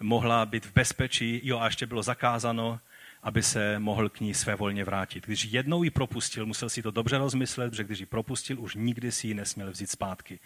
[0.01, 2.81] mohla být v bezpečí, jo a ještě bylo zakázáno,
[3.23, 5.27] aby se mohl k ní své volně vrátit.
[5.27, 9.13] Když jednou ji propustil, musel si to dobře rozmyslet, že když ji propustil, už nikdy
[9.13, 10.39] si ji nesměl vzít zpátky.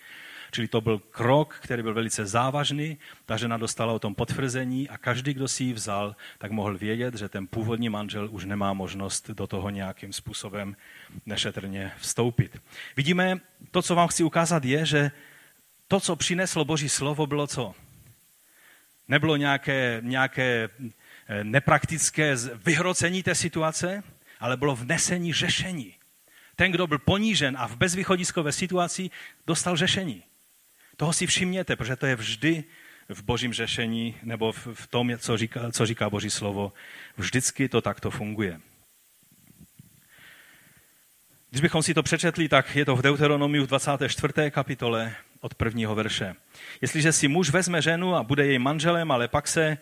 [0.51, 4.99] Čili to byl krok, který byl velice závažný, ta žena dostala o tom potvrzení a
[4.99, 9.31] každý, kdo si ji vzal, tak mohl vědět, že ten původní manžel už nemá možnost
[9.31, 10.77] do toho nějakým způsobem
[11.27, 12.63] nešetrně vstoupit.
[12.97, 15.11] Vidíme, to, co vám chci ukázat, je, že
[15.89, 17.75] to, co přineslo Boží slovo, bylo co?
[19.13, 20.69] Nebylo nějaké, nějaké
[21.29, 24.03] eh, nepraktické vyhrocení té situace,
[24.41, 25.95] ale bylo vnesení řešení.
[26.57, 29.11] Ten, kdo byl ponížen a v bezvýchodiskové situaci,
[29.47, 30.23] dostal řešení.
[30.97, 32.65] Toho si všimněte, protože to je vždy
[33.09, 36.73] v božím řešení nebo v tom, co říká, co říká boží slovo.
[37.17, 38.61] Vždycky to takto funguje.
[41.51, 44.51] Když bychom si to přečetli, tak je to v Deuteronomiu v 24.
[44.51, 46.35] kapitole od prvního verše.
[46.81, 49.79] Jestliže si muž vezme ženu a bude jej manželem, ale pak se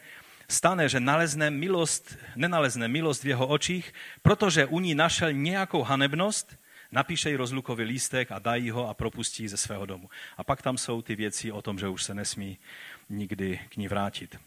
[0.49, 6.57] stane, že nalezne milost, nenalezne milost v jeho očích, protože u ní našel nějakou hanebnost,
[6.93, 10.11] napíše jí rozlukový lístek a dají ho a propustí ze svého domu.
[10.37, 12.59] A pak tam jsou ty věci o tom, že už se nesmí
[13.09, 14.39] nikdy k ní vrátit.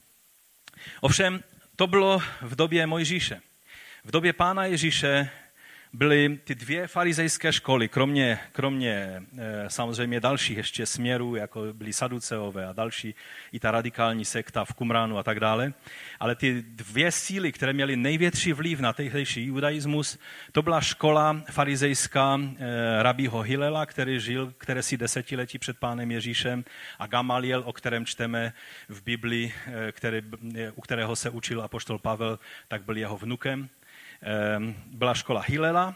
[1.01, 1.43] Ovšem,
[1.75, 3.41] to bylo v době Mojžíše.
[4.03, 5.29] V době pána Ježíše
[5.93, 12.65] byly ty dvě farizejské školy, kromě, kromě e, samozřejmě dalších ještě směrů, jako byli Saduceové
[12.65, 13.15] a další,
[13.51, 15.73] i ta radikální sekta v Kumránu a tak dále.
[16.19, 20.19] Ale ty dvě síly, které měly největší vliv na tehdejší judaismus,
[20.51, 26.65] to byla škola farizejská e, rabího Hilela, který žil, které si desetiletí před pánem Ježíšem,
[26.99, 28.53] a Gamaliel, o kterém čteme
[28.89, 30.21] v Biblii, e, který,
[30.75, 33.69] u kterého se učil apoštol Pavel, tak byl jeho vnukem.
[34.21, 35.95] Ehm, byla škola Hilela,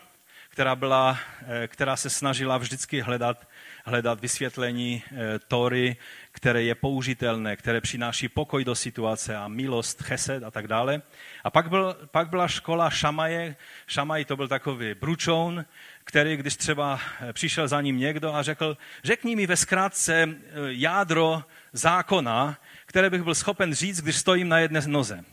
[0.50, 3.48] která, byla, eh, která se snažila vždycky hledat
[3.88, 5.96] hledat vysvětlení e, Tory,
[6.32, 11.02] které je použitelné, které přináší pokoj do situace a milost, chesed a tak dále.
[11.44, 13.56] A pak, byl, pak byla škola Šamaje.
[13.88, 15.66] Šamaj to byl takový bručoun,
[16.04, 20.30] který, když třeba e, přišel za ním někdo a řekl, řekni mi ve zkrátce
[20.68, 21.44] jádro
[21.74, 25.24] zákona, které bych byl schopen říct, když stojím na jedné noze.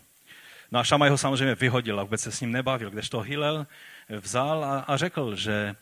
[0.74, 3.66] No a Šamaj ho samozřejmě vyhodil a vůbec se s ním nebavil, kdežto Hillel
[4.08, 5.76] vzal a, a řekl, že,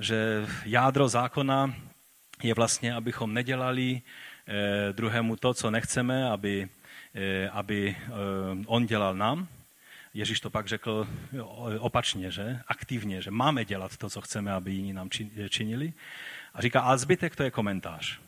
[0.00, 1.74] že jádro zákona
[2.42, 4.02] je vlastně, abychom nedělali
[4.48, 6.68] eh, druhému to, co nechceme, aby,
[7.14, 8.10] eh, aby eh,
[8.66, 9.48] on dělal nám.
[10.14, 11.08] Ježíš to pak řekl
[11.78, 12.60] opačně, že?
[12.66, 15.08] Aktivně, že máme dělat to, co chceme, aby jiní nám
[15.48, 15.92] činili.
[16.54, 18.20] A říká, a zbytek to je komentář.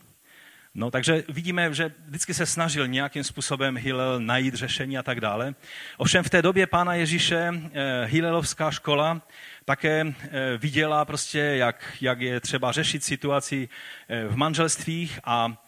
[0.75, 5.55] No, takže vidíme, že vždycky se snažil nějakým způsobem Hillel najít řešení a tak dále.
[5.97, 9.23] Ovšem v té době pána Ježíše eh, Hillelovská škola
[9.65, 13.69] také eh, viděla prostě, jak, jak je třeba řešit situaci
[14.09, 15.65] eh, v manželstvích a,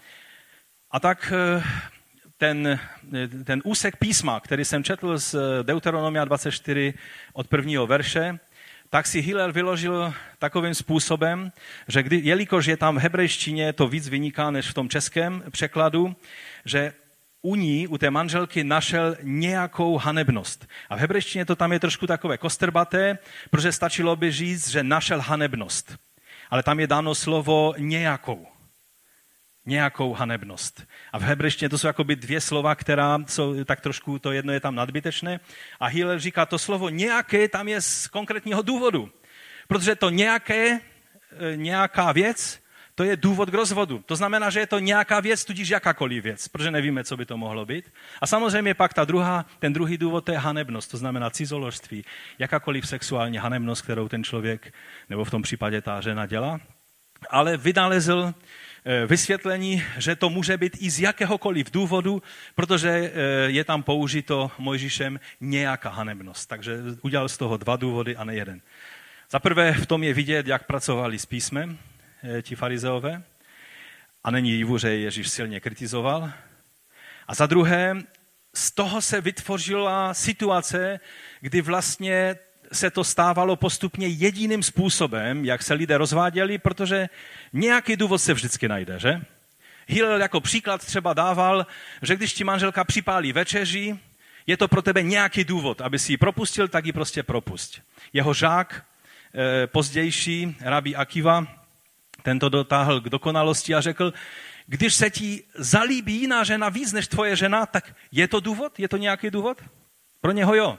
[0.91, 1.33] a tak
[2.37, 2.79] ten,
[3.45, 6.95] ten úsek písma, který jsem četl z Deuteronomia 24
[7.33, 8.39] od prvního verše,
[8.93, 11.53] tak si Hillel vyložil takovým způsobem,
[11.89, 16.17] že kdy, jelikož je tam v hebrejštině to víc vyniká než v tom českém překladu,
[16.65, 16.93] že
[17.43, 20.69] u ní, u té manželky, našel nějakou hanebnost.
[20.89, 23.19] A v hebrejštině to tam je trošku takové kostrbaté,
[23.51, 25.97] protože stačilo by říct, že našel hanebnost.
[26.51, 28.47] Ale tam je dáno slovo nějakou
[29.67, 30.87] nějakou hanebnost.
[31.13, 34.61] A v hebrejštině to jsou jakoby dvě slova, která jsou tak trošku, to jedno je
[34.61, 35.41] tam nadbytečné.
[35.81, 39.11] A Hillel říká, to slovo nějaké tam je z konkrétního důvodu.
[39.69, 40.81] Protože to nějaké, e,
[41.57, 42.63] nějaká věc,
[42.95, 44.03] to je důvod k rozvodu.
[44.07, 47.37] To znamená, že je to nějaká věc, tudíž jakákoliv věc, protože nevíme, co by to
[47.37, 47.93] mohlo být.
[48.21, 52.05] A samozřejmě pak ta druhá, ten druhý důvod, to je hanebnost, to znamená cizoložství,
[52.39, 54.75] jakákoliv sexuální hanebnost, kterou ten člověk,
[55.11, 56.61] nebo v tom případě ta žena dělá.
[57.31, 58.35] Ale vynalezl
[59.07, 62.23] vysvětlení, že to může být i z jakéhokoliv důvodu,
[62.55, 63.13] protože eh,
[63.47, 66.49] je tam použito Mojžíšem nějaká hanebnost.
[66.49, 68.61] Takže udělal z toho dva důvody a ne jeden.
[69.31, 71.79] Za prvé v tom je vidět, jak pracovali s písmem
[72.23, 73.23] eh, ti farizeové.
[74.25, 76.33] A není divu, že Ježíš silně kritizoval.
[77.29, 77.97] A za druhé,
[78.55, 81.01] z toho se vytvořila situace,
[81.41, 82.37] kdy vlastně
[82.73, 87.09] se to stávalo postupně jediným způsobem, jak se lidé rozváděli, protože
[87.53, 89.21] nějaký důvod se vždycky najde, že?
[89.89, 91.67] Hillel jako příklad třeba dával,
[92.03, 93.99] že když ti manželka připálí večeři,
[94.47, 97.83] je to pro tebe nějaký důvod, aby si ji propustil, tak ji prostě propust.
[98.13, 98.85] Jeho žák,
[99.35, 101.47] eh, pozdější, rabí Akiva,
[102.23, 104.13] tento dotáhl k dokonalosti a řekl,
[104.67, 108.81] když se ti zalíbí jiná žena víc než tvoje žena, tak je to důvod?
[108.81, 109.63] Je to nějaký důvod?
[110.21, 110.79] Pro něho jo.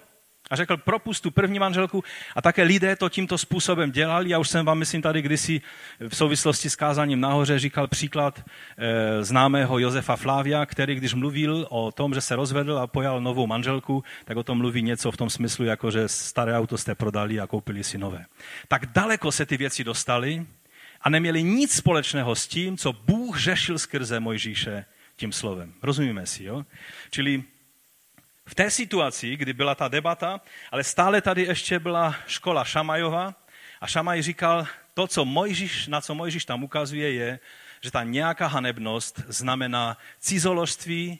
[0.49, 2.03] A řekl, propust tu první manželku.
[2.35, 4.29] A také lidé to tímto způsobem dělali.
[4.29, 5.61] Já už jsem vám, myslím, tady kdysi
[6.09, 8.43] v souvislosti s kázáním nahoře říkal příklad
[8.77, 13.47] e, známého Josefa Flávia, který když mluvil o tom, že se rozvedl a pojal novou
[13.47, 17.39] manželku, tak o tom mluví něco v tom smyslu, jako že staré auto jste prodali
[17.39, 18.25] a koupili si nové.
[18.67, 20.45] Tak daleko se ty věci dostaly
[21.01, 24.85] a neměli nic společného s tím, co Bůh řešil skrze Mojžíše
[25.15, 25.73] tím slovem.
[25.81, 26.65] Rozumíme si, jo?
[27.09, 27.43] Čili
[28.45, 30.41] v té situaci, kdy byla ta debata,
[30.71, 33.35] ale stále tady ještě byla škola Šamajova
[33.81, 37.39] a Šamaj říkal, to, co Mojžíš, na co Mojžíš tam ukazuje, je,
[37.81, 41.19] že ta nějaká hanebnost znamená cizoložství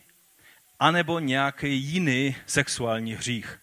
[0.80, 3.60] anebo nějaký jiný sexuální hřích.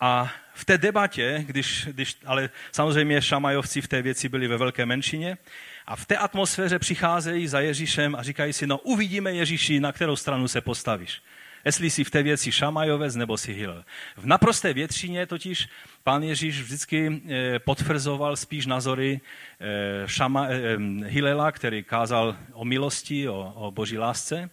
[0.00, 4.86] A v té debatě, když, když, ale samozřejmě šamajovci v té věci byli ve velké
[4.86, 5.38] menšině,
[5.86, 10.16] a v té atmosféře přicházejí za Ježíšem a říkají si, no uvidíme Ježíši, na kterou
[10.16, 11.22] stranu se postavíš
[11.64, 13.84] jestli jsi v té věci šamajovec nebo si Hillel.
[14.16, 15.68] V naprosté většině totiž
[16.02, 19.20] pán Ježíš vždycky eh, potvrzoval spíš názory
[19.60, 24.50] eh, šama, eh, Hillela, který kázal o milosti, o, o boží lásce.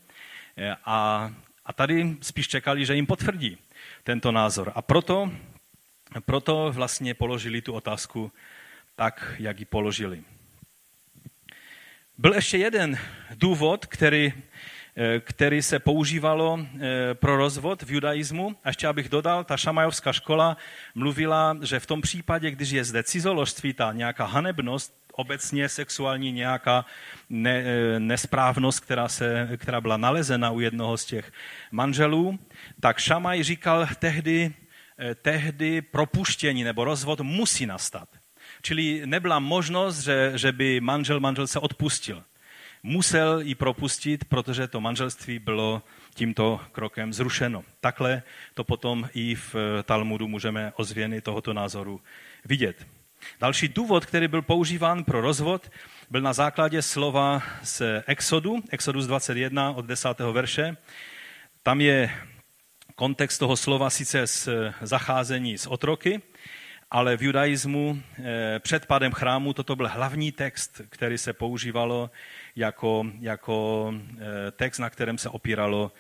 [0.86, 1.32] A,
[1.66, 3.57] a tady spíš čekali, že jim potvrdí
[4.03, 4.72] tento názor.
[4.76, 5.32] A proto,
[6.26, 8.32] proto vlastně položili tu otázku
[8.95, 10.24] tak, jak ji položili.
[12.18, 12.97] Byl ještě jeden
[13.36, 14.34] důvod, který
[15.20, 18.56] který se používalo eh, pro rozvod v judaismu.
[18.64, 20.58] A ještě abych dodal, ta šamajovská škola
[20.95, 26.86] mluvila, že v tom případě, když je zde cizoložství, ta nějaká hanebnost, obecně sexuální nějaká
[27.30, 31.32] ne, eh, nesprávnost, která, se, která byla nalezena u jednoho z těch
[31.72, 32.39] manželů,
[32.80, 34.54] tak Šamaj říkal tehdy,
[35.22, 38.10] tehdy propuštění nebo rozvod musí nastat.
[38.62, 42.24] Čili nebyla možnost, že, že by manžel manželce odpustil
[42.84, 47.64] musel ji propustit, protože to manželství bylo tímto krokem zrušeno.
[47.80, 48.24] Takhle
[48.54, 52.02] to potom i v Talmudu můžeme ozvěny tohoto názoru
[52.46, 52.88] vidět.
[53.40, 55.72] Další důvod, který byl používán pro rozvod,
[56.10, 60.20] byl na základě slova z Exodu, Exodus 21 od 10.
[60.20, 60.78] verše.
[61.64, 62.12] Tam je
[62.96, 64.50] kontext toho slova sice z
[64.82, 66.22] zacházení s otroky,
[66.92, 72.10] ale v judaismu eh, před pádem chrámu toto byl hlavní text, který se používalo
[72.60, 75.91] jako, jako eh, text, na kterém se opíralo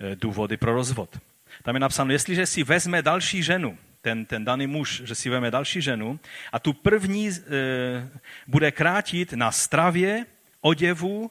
[0.00, 1.18] eh, důvody pro rozvod.
[1.62, 5.50] Tam je napsáno, jestliže si vezme další ženu, ten, ten daný muž, že si vezme
[5.50, 6.20] další ženu
[6.52, 7.32] a tu první e,
[8.46, 10.26] bude krátit na stravě,
[10.60, 11.30] oděvu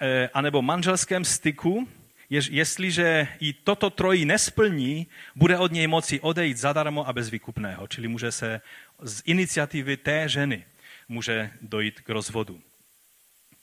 [0.00, 1.88] e, anebo manželském styku,
[2.30, 5.06] jež, jestliže i toto trojí nesplní,
[5.36, 7.86] bude od něj moci odejít zadarmo a bez výkupného.
[7.86, 8.60] Čili může se
[9.02, 10.64] z iniciativy té ženy
[11.08, 12.60] může dojít k rozvodu.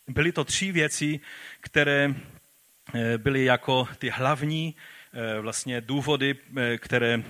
[0.08, 1.20] Byly to tři věci,
[1.62, 2.16] které
[2.94, 4.76] eh, byly jako ty hlavní
[5.14, 7.24] Eh, vlastně důvody, eh, které,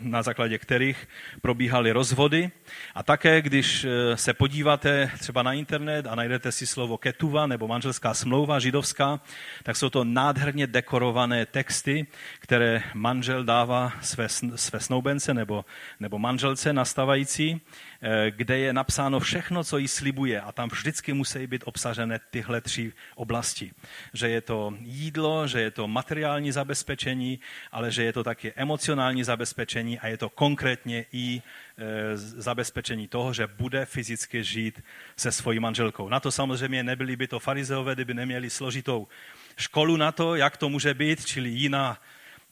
[0.00, 1.08] na základě kterých
[1.42, 2.50] probíhaly rozvody.
[2.94, 8.14] A také, když se podíváte třeba na internet a najdete si slovo ketuva nebo manželská
[8.14, 9.20] smlouva židovská,
[9.62, 12.06] tak jsou to nádherně dekorované texty,
[12.38, 15.64] které manžel dává své, své snoubence nebo,
[16.00, 17.91] nebo manželce nastávající Eh,
[18.30, 20.40] kde je napsáno všechno, co jí slibuje.
[20.40, 23.70] A tam vždycky musí být obsažené tyhle tři oblasti.
[24.12, 27.40] Že je to jídlo, že je to materiální zabezpečení,
[27.72, 33.32] ale že je to taky emocionální zabezpečení a je to konkrétně i eh, zabezpečení toho,
[33.32, 34.82] že bude fyzicky žít
[35.16, 36.08] se svojí manželkou.
[36.08, 39.08] Na to samozřejmě nebyli by to farizeové, kdyby neměli složitou
[39.56, 41.98] školu na to, jak to může být, čili jiná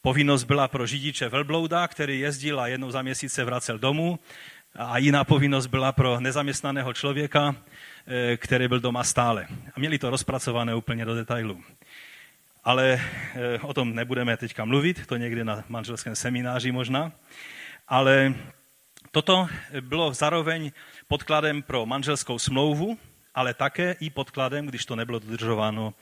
[0.01, 4.19] povinnost byla pro řidiče velblouda, který jezdil a jednou za měsíc se vracel domů
[4.75, 7.55] a jiná povinnost byla pro nezaměstnaného člověka,
[8.07, 9.47] eh, který byl doma stále.
[9.75, 11.63] A měli to rozpracované úplně do detailů.
[12.63, 13.01] Ale
[13.35, 17.11] eh, o tom nebudeme teďka mluvit, to někdy na manželském semináři možná.
[17.87, 18.33] Ale
[19.11, 19.47] toto
[19.81, 20.71] bylo zároveň
[21.07, 22.97] podkladem pro manželskou smlouvu,
[23.35, 25.93] ale také i podkladem, když to nebylo dodržováno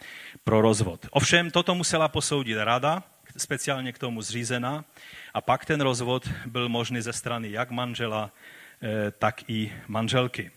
[0.43, 1.05] pro rozvod.
[1.11, 3.03] Ovšem toto musela posoudit rada,
[3.37, 4.85] speciálně k tomu zřízená,
[5.33, 8.31] a pak ten rozvod byl možný ze strany jak manžela,
[9.19, 10.51] tak i manželky.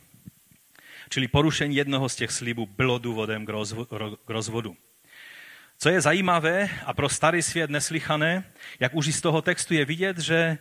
[1.08, 3.46] Čili porušení jednoho z těch slibů bylo důvodem
[4.24, 4.76] k rozvodu.
[5.78, 8.44] Co je zajímavé a pro starý svět neslychané,
[8.80, 10.58] jak už i z toho textu je vidět, že eh,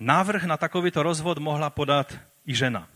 [0.00, 2.88] návrh na takovýto rozvod mohla podat i žena.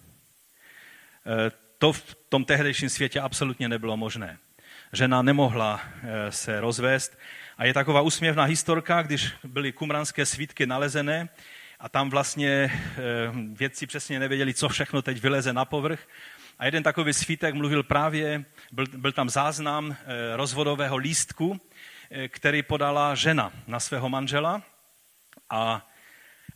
[1.26, 4.38] Eh, to v tom tehdejším světě absolutně nebylo možné.
[4.92, 5.80] Žena nemohla
[6.30, 7.18] se rozvést
[7.58, 11.28] a je taková úsměvná historka, když byly kumranské svítky nalezené,
[11.82, 12.98] a tam vlastně eh,
[13.52, 16.08] vědci přesně nevěděli, co všechno teď vyleze na povrch.
[16.58, 21.60] A jeden takový svítek mluvil právě, byl, byl tam záznam eh, rozvodového lístku,
[22.10, 24.62] eh, který podala žena na svého manžela.
[25.50, 25.88] A,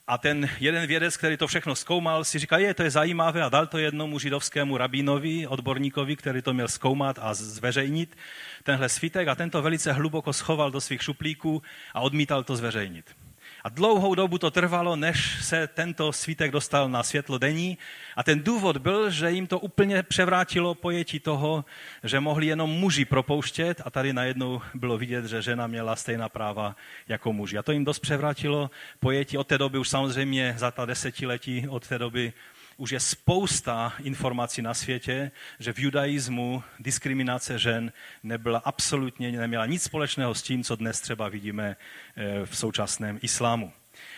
[0.07, 3.49] a ten jeden vědec, který to všechno zkoumal, si říkal, je, to je zajímavé a
[3.49, 8.16] dal to jednomu židovskému rabínovi, odborníkovi, který to měl zkoumat a zveřejnit,
[8.62, 11.62] tenhle svítek a tento velice hluboko schoval do svých šuplíků
[11.95, 13.26] a odmítal to zveřejnit.
[13.67, 17.79] A dlouhou dobu to trvalo, než se tento svítek dostal na světlo denní.
[18.17, 21.64] A ten důvod byl, že jim to úplně převrátilo pojetí toho,
[22.05, 26.77] že mohli jenom muži propouštět a tady najednou bylo vidět, že žena měla stejná práva
[27.09, 27.59] jako muži.
[27.59, 29.39] A to jim dost převrátilo pojetí.
[29.39, 32.33] Od té doby už samozřejmě za ta desetiletí od té doby
[32.77, 39.83] už je spousta informací na světě, že v judaismu diskriminace žen nebyla absolutně, neměla nic
[39.83, 41.77] společného s tím, co dnes třeba vidíme
[42.16, 43.72] eh, v současném islámu.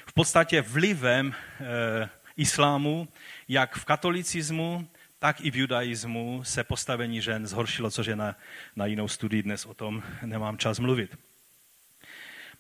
[0.06, 3.09] V podstatě vlivem eh, islámu,
[3.48, 4.88] jak v katolicismu,
[5.18, 8.36] tak i v judaismu se postavení žen zhoršilo, což je na,
[8.76, 11.18] na jinou studii, dnes o tom nemám čas mluvit.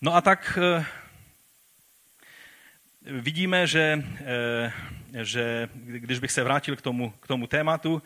[0.00, 0.84] No a tak eh,
[3.08, 4.72] vidíme, že, eh,
[5.24, 8.02] že když bych se vrátil k tomu, k tomu tématu,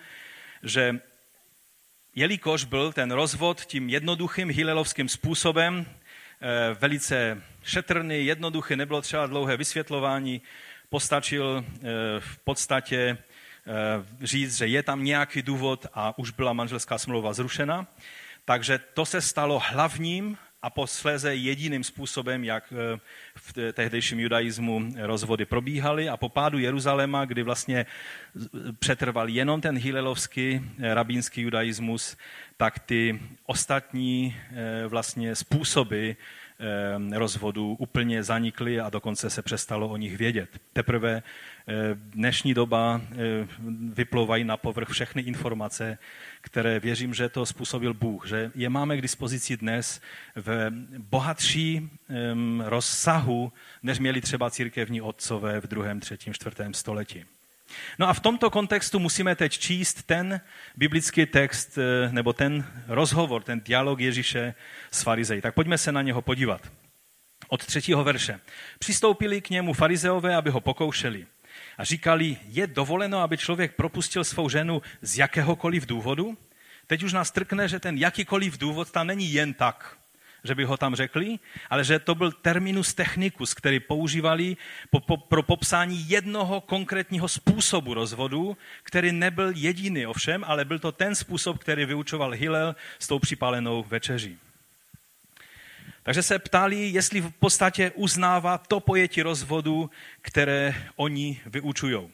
[0.63, 0.99] že
[2.15, 9.57] jelikož byl ten rozvod tím jednoduchým hilelovským způsobem, eh, velice šetrný, jednoduchý, nebylo třeba dlouhé
[9.57, 10.43] vysvětlování,
[10.89, 11.89] postačil eh,
[12.19, 13.19] v podstatě
[14.23, 17.87] říct, že je tam nějaký důvod a už byla manželská smlouva zrušena.
[18.45, 23.01] Takže to se stalo hlavním a posléze jediným způsobem, jak eh,
[23.35, 26.09] v tehdejším judaismu rozvody probíhaly.
[26.09, 27.87] A po pádu Jeruzaléma, kdy vlastně
[28.79, 32.17] přetrval jenom ten hilelovský eh, rabínský judaismus,
[32.57, 36.11] tak ty ostatní eh, vlastně způsoby
[37.13, 40.49] rozvodu úplně zanikly a dokonce se přestalo o nich vědět.
[40.73, 41.23] Teprve
[41.95, 43.01] dnešní doba
[43.93, 45.99] vyplouvají na povrch všechny informace,
[46.41, 50.01] které věřím, že to způsobil Bůh, že je máme k dispozici dnes
[50.37, 51.91] v bohatší
[52.65, 53.53] rozsahu,
[53.83, 57.25] než měli třeba církevní otcové v druhém, třetím, čtvrtém století.
[57.99, 60.41] No a v tomto kontextu musíme teď číst ten
[60.77, 64.55] biblický text, eh, nebo ten rozhovor, ten dialog Ježíše
[64.91, 65.43] s farizeji.
[65.43, 66.73] Tak pojďme se na něho podívat.
[67.49, 68.41] Od třetího verše.
[68.79, 71.27] Přistoupili k němu farizeové, aby ho pokoušeli.
[71.83, 76.39] A říkali, je dovoleno, aby člověk propustil svou ženu z jakéhokoliv důvodu?
[76.87, 79.97] Teď už nás trkne, že ten jakýkoliv důvod tam není jen tak,
[80.45, 81.39] že by ho tam řekli,
[81.71, 84.57] ale že to byl terminus technicus, který používali
[84.91, 90.93] po, po, pro popsání jednoho konkrétního způsobu rozvodu, který nebyl jediný ovšem, ale byl to
[90.93, 94.39] ten způsob, který vyučoval Hillel s tou připálenou večeří.
[96.03, 99.91] Takže se ptali, jestli v podstatě uznává to pojetí rozvodu,
[100.23, 102.11] které oni vyučují.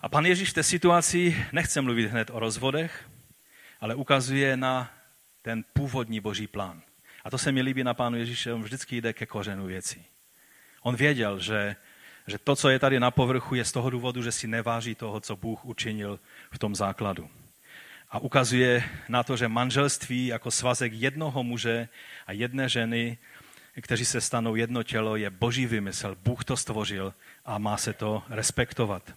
[0.00, 3.10] A pan Ježíš v té situaci nechce mluvit hned o rozvodech,
[3.80, 4.90] ale ukazuje na
[5.42, 6.82] ten původní boží plán.
[7.24, 10.04] A to se mi líbí na pánu Ježíše, on vždycky jde ke kořenu věcí.
[10.82, 11.76] On věděl, že,
[12.26, 15.20] že to, co je tady na povrchu, je z toho důvodu, že si neváží toho,
[15.20, 16.20] co Bůh učinil
[16.50, 17.30] v tom základu.
[18.10, 21.88] A ukazuje na to, že manželství jako svazek jednoho muže
[22.26, 23.18] a jedné ženy,
[23.80, 26.16] kteří se stanou jedno tělo, je boží vymysl.
[26.22, 29.14] Bůh to stvořil a má se to respektovat.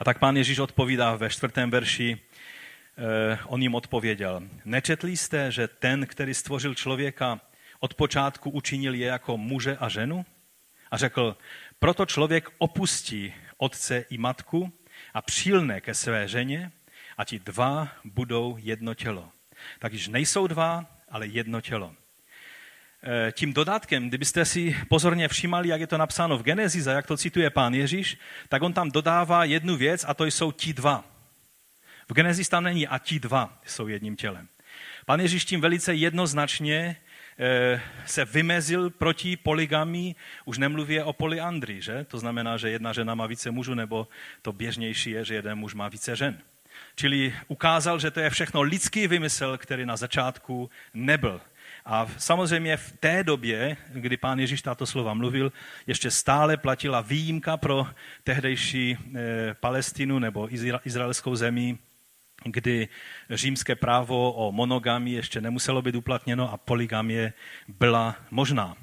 [0.00, 5.68] A tak pán Ježíš odpovídá ve čtvrtém verši, eh, on jim odpověděl, nečetli jste, že
[5.68, 7.40] ten, který stvořil člověka,
[7.80, 10.26] od počátku učinil je jako muže a ženu?
[10.90, 11.36] A řekl,
[11.78, 14.72] proto člověk opustí otce i matku
[15.14, 16.72] a přilne ke své ženě
[17.16, 19.32] a ti dva budou jedno tělo.
[19.78, 21.94] Tak již nejsou dva, ale jedno tělo.
[23.02, 27.16] Eh, tím dodatkem, kdybyste si pozorně všímali, jak je to napsáno v Genezize, jak to
[27.16, 31.04] cituje pán Ježíš, tak on tam dodává jednu věc a to jsou ti dva.
[32.08, 34.48] V Genesis tam není a ti dva jsou jedním tělem.
[35.06, 36.96] Pan Ježíš tím velice jednoznačně
[37.38, 40.14] eh, se vymezil proti poligami,
[40.44, 42.04] už nemluví o polyandrii, že?
[42.04, 44.08] To znamená, že jedna žena má více mužů, nebo
[44.42, 46.42] to běžnější je, že jeden muž má více žen.
[46.96, 51.40] Čili ukázal, že to je všechno lidský vymysl, který na začátku nebyl.
[51.84, 55.52] A samozřejmě v té době, kdy pán Ježíš tato slova mluvil,
[55.86, 57.86] ještě stále platila výjimka pro
[58.24, 58.96] tehdejší e,
[59.54, 60.48] Palestinu nebo
[60.84, 61.78] izraelskou zemi,
[62.44, 62.88] kdy
[63.30, 67.32] římské právo o monogami ještě nemuselo být uplatněno a poligamie
[67.68, 68.76] byla možná.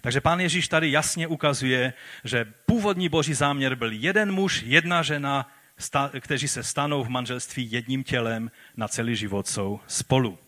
[0.00, 1.92] Takže pán Ježíš tady jasně ukazuje,
[2.24, 5.50] že původní boží záměr byl jeden muž, jedna žena,
[6.20, 10.38] kteří se stanou v manželství jedním tělem na celý život jsou spolu.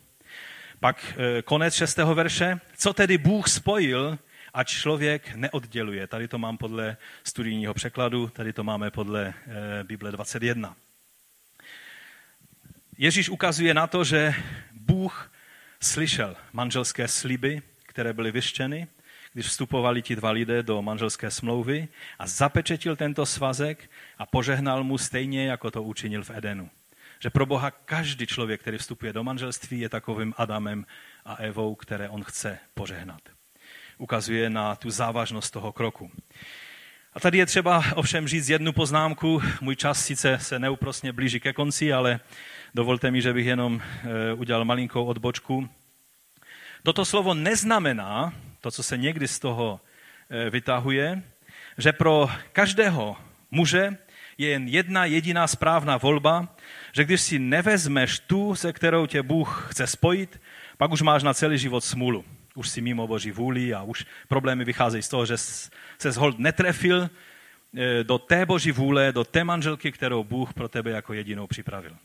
[0.80, 2.60] Pak eh, konec šestého verše.
[2.76, 4.18] Co tedy Bůh spojil,
[4.54, 6.06] ať člověk neodděluje.
[6.06, 10.76] Tady to mám podle studijního překladu, tady to máme podle eh, Bible 21.
[12.98, 14.34] Ježíš ukazuje na to, že
[14.72, 15.32] Bůh
[15.80, 18.88] slyšel manželské sliby, které byly vyštěny,
[19.34, 24.98] když vstupovali ti dva lidé do manželské smlouvy a zapečetil tento svazek a požehnal mu
[24.98, 26.70] stejně, jako to učinil v Edenu.
[27.20, 30.86] Že pro Boha každý člověk, který vstupuje do manželství, je takovým Adamem
[31.24, 33.20] a Evou, které on chce požehnat.
[33.98, 36.10] Ukazuje na tu závažnost toho kroku.
[37.12, 39.42] A tady je třeba ovšem říct jednu poznámku.
[39.60, 42.20] Můj čas sice se neúprostně blíží ke konci, ale
[42.74, 45.68] dovolte mi, že bych jenom eh, udělal malinkou odbočku.
[46.82, 48.32] Toto slovo neznamená,
[48.64, 49.80] to, co se někdy z toho
[50.30, 51.22] eh, vytahuje,
[51.78, 53.16] že pro každého
[53.50, 53.96] muže
[54.38, 56.56] je jen jedna jediná správná volba,
[56.92, 60.40] že když si nevezmeš tu, se kterou tě Bůh chce spojit,
[60.76, 62.24] pak už máš na celý život smůlu.
[62.54, 65.36] Už si mimo Boží vůli a už problémy vycházejí z toho, že
[65.98, 70.90] se zhold netrefil eh, do té Boží vůle, do té manželky, kterou Bůh pro tebe
[70.90, 71.96] jako jedinou připravil.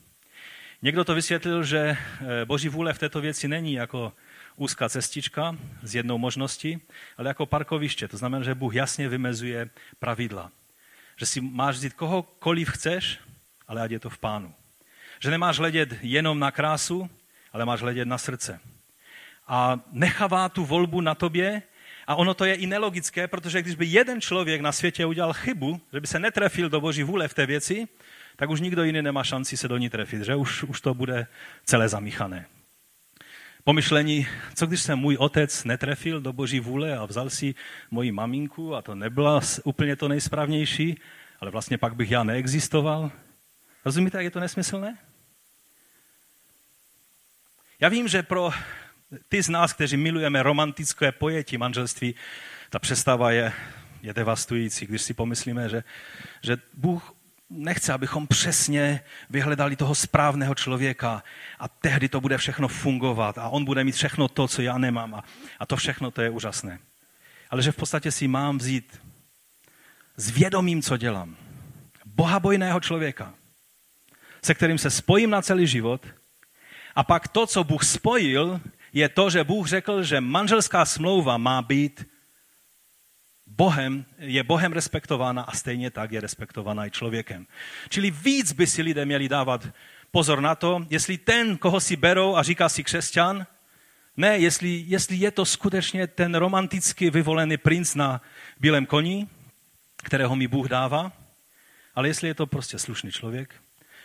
[0.81, 4.13] Někdo to vysvětlil, že eh, Boží vůle v této věci není jako
[4.59, 6.81] úzká cestička s jednou možností,
[7.17, 8.07] ale jako parkoviště.
[8.07, 10.51] To znamená, že Bůh jasně vymezuje pravidla.
[11.17, 13.19] Že si máš vzít kohokoliv chceš,
[13.67, 14.53] ale ať je to v pánu.
[15.19, 17.09] Že nemáš hledět jenom na krásu,
[17.53, 18.59] ale máš hledět na srdce.
[19.47, 21.61] A nechává tu volbu na tobě,
[22.07, 25.81] a ono to je i nelogické, protože když by jeden člověk na světě udělal chybu,
[25.93, 27.87] že by se netrefil do boží vůle v té věci,
[28.35, 31.27] tak už nikdo jiný nemá šanci se do ní trefit, že už, už to bude
[31.65, 32.45] celé zamíchané
[33.69, 37.55] pomyšlení, co když se můj otec netrefil do boží vůle a vzal si
[37.91, 40.97] moji maminku a to nebyla úplně to nejsprávnější,
[41.39, 43.11] ale vlastně pak bych já neexistoval.
[43.85, 44.97] Rozumíte, jak je to nesmyslné?
[47.79, 48.51] Já vím, že pro
[49.29, 52.15] ty z nás, kteří milujeme romantické pojetí manželství,
[52.69, 53.53] ta přestava je,
[54.01, 55.83] je devastující, když si pomyslíme, že,
[56.41, 57.13] že Bůh
[57.49, 61.23] nechce, abychom přesně vyhledali toho správného člověka
[61.59, 65.15] a tehdy to bude všechno fungovat a on bude mít všechno to, co já nemám
[65.15, 65.23] a,
[65.59, 66.79] a to všechno to je úžasné.
[67.49, 69.01] Ale že v podstatě si mám vzít
[70.17, 71.35] s vědomím, co dělám.
[72.05, 73.33] bohabojného člověka,
[74.43, 76.07] se kterým se spojím na celý život
[76.95, 78.61] a pak to, co Bůh spojil,
[78.93, 82.05] je to, že Bůh řekl, že manželská smlouva má být
[83.49, 87.47] Bohem, je Bohem respektována a stejně tak je respektována i člověkem.
[87.89, 89.67] Čili víc by si lidé měli dávat
[90.11, 93.47] pozor na to, jestli ten, koho si berou a říká si křesťan,
[94.17, 98.21] ne, jestli, jestli je to skutečně ten romanticky vyvolený princ na
[98.59, 99.27] bílém koni,
[100.03, 101.11] kterého mi Bůh dává,
[101.95, 103.55] ale jestli je to prostě slušný člověk,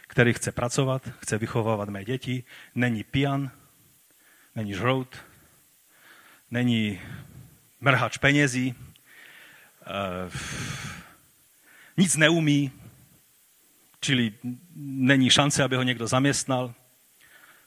[0.07, 3.51] který chce pracovat, chce vychovávat mé děti, není pijan,
[4.57, 5.16] není žrout,
[6.51, 7.01] není
[7.80, 8.74] mrhač penězí,
[11.97, 12.72] nic neumí,
[14.01, 14.32] čili
[14.74, 16.74] není šance, aby ho někdo zaměstnal.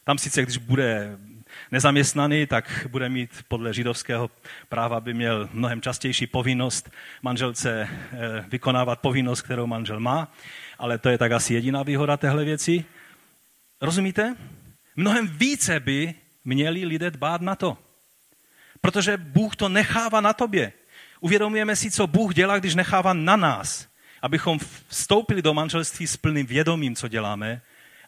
[0.04, 1.18] Tam sice, když bude
[1.72, 4.30] nezaměstnaný, tak bude mít podle židovského
[4.70, 6.92] práva, by měl mnohem častější povinnost
[7.22, 10.32] manželce eh, vykonávat povinnost, kterou manžel má,
[10.78, 12.86] ale to je tak asi jediná výhoda téhle věci.
[13.82, 14.36] Rozumíte?
[14.96, 16.14] Mnohem více by
[16.46, 17.78] měli lidé dbát na to.
[18.82, 20.74] Protože Bůh to nechává na tobě.
[21.20, 23.88] Uvědomujeme si, co Bůh dělá, když nechává na nás,
[24.22, 27.62] abychom vstoupili do manželství s plným vědomím, co děláme,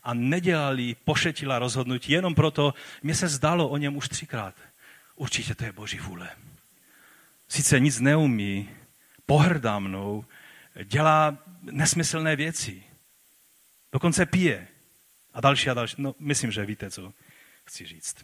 [0.03, 4.55] a nedělali pošetila rozhodnutí jenom proto, mě se zdalo o něm už třikrát.
[5.16, 6.30] Určitě to je boží vůle.
[7.47, 8.70] Sice nic neumí,
[9.26, 10.26] pohrdá mnou,
[10.84, 12.84] dělá nesmyslné věci.
[13.91, 14.68] Dokonce pije.
[15.34, 15.95] A další a další.
[15.97, 17.14] No, myslím, že víte, co
[17.66, 18.16] chci říct.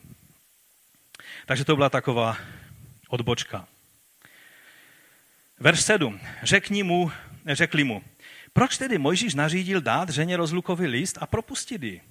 [1.45, 2.37] Takže to byla taková
[3.07, 3.67] odbočka.
[5.59, 6.19] Verš 7.
[6.43, 7.11] Řekni mu,
[7.47, 8.03] řekli mu,
[8.53, 12.01] proč tedy Mojžíš nařídil dát ženě rozlukový list a propustit ji?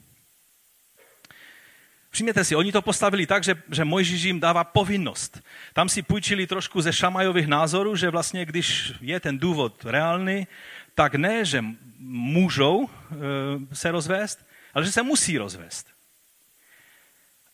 [2.11, 5.43] Všimněte si, oni to postavili tak, že, že Mojžíš jim dává povinnost.
[5.73, 10.47] Tam si půjčili trošku ze šamajových názorů, že vlastně když je ten důvod reálný,
[10.95, 11.65] tak ne, že
[11.99, 15.87] můžou e, se rozvést, ale že se musí rozvést.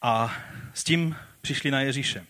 [0.02, 0.36] A
[0.74, 2.26] s tím přišli na Ježíše.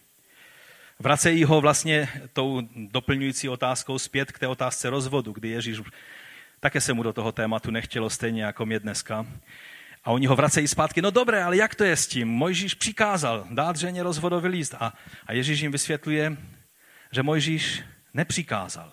[1.00, 5.80] Vracejí ho vlastně tou doplňující otázkou zpět k té otázce rozvodu, kdy Ježíš
[6.60, 9.26] také se mu do toho tématu nechtělo stejně jako mě dneska.
[10.04, 11.02] A oni ho vracejí zpátky.
[11.02, 12.28] No dobré, ale jak to je s tím?
[12.28, 14.74] Mojžíš přikázal dát ženě rozvodový líst.
[14.74, 14.92] A,
[15.26, 16.36] a Ježíš jim vysvětluje,
[17.12, 17.82] že Mojžíš
[18.14, 18.92] nepřikázal,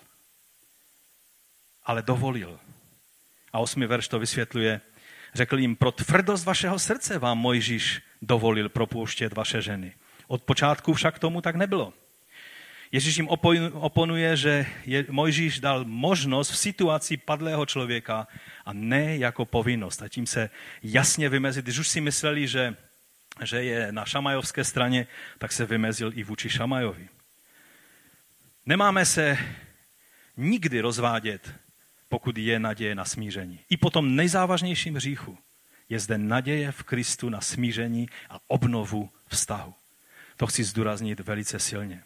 [1.83, 2.59] ale dovolil.
[3.53, 4.81] A osmi verš to vysvětluje.
[5.33, 9.93] Řekl jim, pro tvrdost vašeho srdce vám Mojžíš dovolil propouštět vaše ženy.
[10.27, 11.93] Od počátku však tomu tak nebylo.
[12.91, 13.27] Ježíš jim
[13.73, 18.27] oponuje, že je, Mojžíš dal možnost v situaci padlého člověka
[18.65, 20.01] a ne jako povinnost.
[20.01, 20.49] A tím se
[20.83, 21.65] jasně vymezit.
[21.65, 22.75] Když už si mysleli, že,
[23.43, 25.07] že je na šamajovské straně,
[25.37, 27.09] tak se vymezil i vůči Šamajovi.
[28.65, 29.37] Nemáme se
[30.37, 31.53] nikdy rozvádět,
[32.09, 33.59] pokud je naděje na smíření.
[33.69, 35.37] I po tom nejzávažnějším hříchu
[35.89, 39.73] je zde naděje v Kristu na smíření a obnovu vztahu.
[40.37, 42.03] To chci zdůraznit velice silně.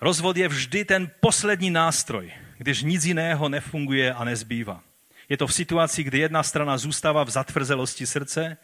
[0.00, 4.82] Rozvod je vždy ten poslední nástroj, když nic jiného nefunguje a nezbývá.
[5.28, 8.56] Je to v situaci, kdy jedna strana zůstává v zatvrzelosti srdce,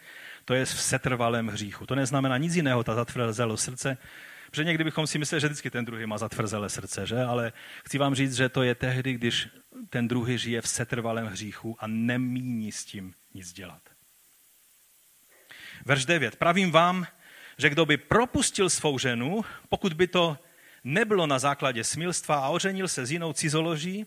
[0.45, 1.87] to je v setrvalém hříchu.
[1.87, 3.99] To neznamená nic jiného, ta zatvrzelost srdce,
[4.51, 7.23] protože někdy bychom si mysleli, že vždycky ten druhý má zatvrzelé srdce, že?
[7.23, 7.53] Ale
[7.85, 9.49] chci vám říct, že to je tehdy, když
[9.91, 13.83] ten druhý žije v setrvalém hříchu a nemíní s tím nic dělat.
[15.85, 16.37] Verš 9.
[16.37, 17.07] Pravím vám,
[17.59, 20.39] že kdo by propustil svou ženu, pokud by to
[20.85, 24.07] nebylo na základě smilstva a oženil se s jinou cizoloží,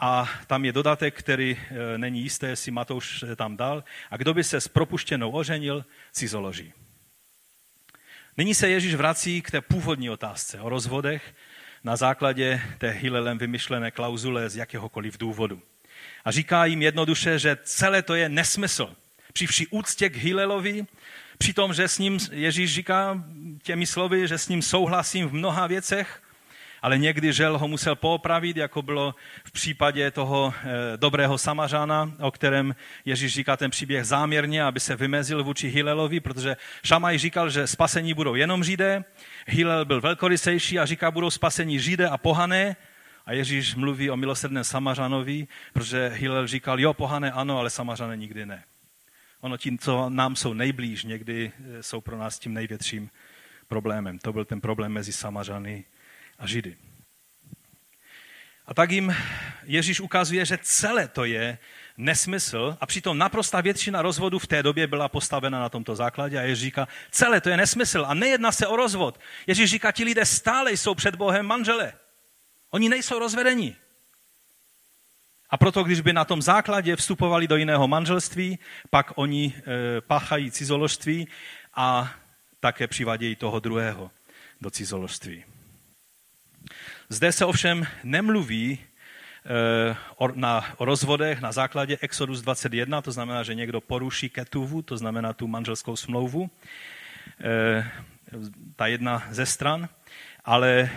[0.00, 3.84] a tam je dodatek, který e, není jisté, jestli Matouš tam dal.
[4.10, 6.72] A kdo by se s propuštěnou oženil, cizoloží.
[8.36, 11.34] Nyní se Ježíš vrací k té původní otázce o rozvodech
[11.84, 15.62] na základě té Hilelem vymyšlené klauzule z jakéhokoliv důvodu.
[16.24, 18.96] A říká jim jednoduše, že celé to je nesmysl.
[19.32, 20.86] Při vší úctě k Hilelovi
[21.42, 23.24] Přitom, že s ním Ježíš říká
[23.62, 26.22] těmi slovy, že s ním souhlasím v mnoha věcech,
[26.82, 29.14] ale někdy žel ho musel poopravit, jako bylo
[29.44, 32.74] v případě toho eh, dobrého samařána, o kterém
[33.04, 38.14] Ježíš říká ten příběh záměrně, aby se vymezil vůči Hilelovi, protože Šamaj říkal, že spasení
[38.14, 39.04] budou jenom Židé,
[39.46, 42.76] Hilel byl velkorysejší a říká, budou spasení Židé a pohané,
[43.26, 48.46] a Ježíš mluví o milosrdném samařanovi, protože Hilel říkal, jo, pohané ano, ale samařané nikdy
[48.46, 48.64] ne.
[49.40, 53.10] Ono tím, co nám jsou nejblíž, někdy eh, jsou pro nás tím největším
[53.68, 54.18] problémem.
[54.18, 55.84] To byl ten problém mezi Samařany
[56.38, 56.76] a Židy.
[58.66, 59.16] A tak jim
[59.64, 61.58] Ježíš ukazuje, že celé to je
[61.96, 66.42] nesmysl a přitom naprostá většina rozvodů v té době byla postavena na tomto základě a
[66.42, 69.20] Ježíš říká, celé to je nesmysl a nejedná se o rozvod.
[69.46, 71.92] Ježíš říká, ti lidé stále jsou před Bohem manžele.
[72.70, 73.76] Oni nejsou rozvedení.
[75.50, 78.58] A proto, když by na tom základě vstupovali do jiného manželství,
[78.90, 81.28] pak oni e, páchají cizoložství
[81.74, 82.14] a
[82.60, 84.10] také přivadějí toho druhého
[84.60, 85.44] do cizoložství.
[87.08, 93.42] Zde se ovšem nemluví e, o, na, o rozvodech na základě Exodus 21, to znamená,
[93.42, 96.50] že někdo poruší ketuvu, to znamená tu manželskou smlouvu,
[97.40, 97.90] e,
[98.76, 99.88] ta jedna ze stran,
[100.44, 100.90] ale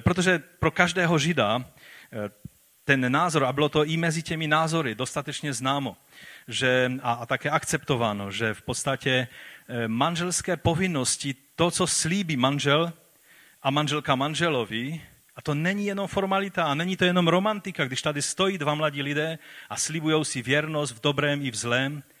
[0.00, 1.64] protože pro každého žida
[2.88, 5.96] ten názor, a bylo to i mezi těmi názory dostatečně známo,
[6.48, 9.28] že, a, a také akceptováno, že v podstatě
[9.86, 12.92] manželské povinnosti, to, co slíbí manžel
[13.62, 15.04] a manželka manželovi,
[15.36, 19.02] a to není jenom formalita a není to jenom romantika, když tady stojí dva mladí
[19.02, 22.17] lidé a slibují si věrnost v dobrém i v zlém, eh,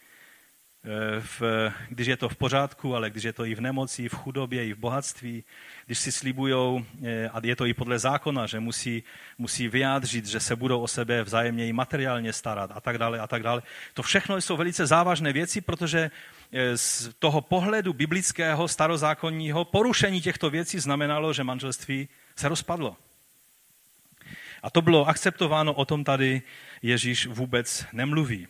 [1.20, 1.42] v,
[1.88, 4.72] když je to v pořádku, ale když je to i v nemoci, v chudobě, i
[4.72, 5.44] v bohatství,
[5.86, 9.02] když si slibují, eh, a je to i podle zákona, že musí,
[9.38, 13.26] musí vyjádřit, že se budou o sebe vzájemně i materiálně starat a tak dále a
[13.26, 13.62] tak dále.
[13.94, 16.10] To všechno jsou velice závažné věci, protože
[16.52, 22.96] eh, z toho pohledu biblického, starozákonního, porušení těchto věcí znamenalo, že manželství se rozpadlo.
[24.62, 26.42] A to bylo akceptováno, o tom tady
[26.82, 28.48] Ježíš vůbec nemluví.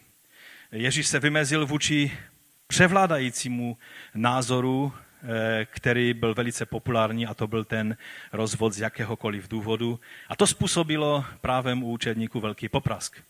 [0.72, 2.18] Ježíš se vymezil vůči
[2.66, 3.78] převládajícímu
[4.14, 4.92] názoru,
[5.22, 7.96] eh, který byl velice populární a to byl ten
[8.32, 10.00] rozvod z jakéhokoliv důvodu.
[10.28, 13.22] A to způsobilo právem u učedníků velký poprask.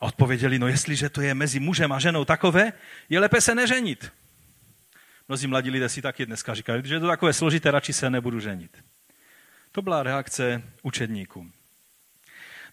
[0.00, 2.72] A odpověděli, no jestliže to je mezi mužem a ženou takové,
[3.08, 4.12] je lépe se neženit.
[5.28, 8.40] Mnozí mladí lidé si taky dneska říkají, že je to takové složité, radši se nebudu
[8.40, 8.84] ženit.
[9.72, 11.50] To byla reakce učedníků.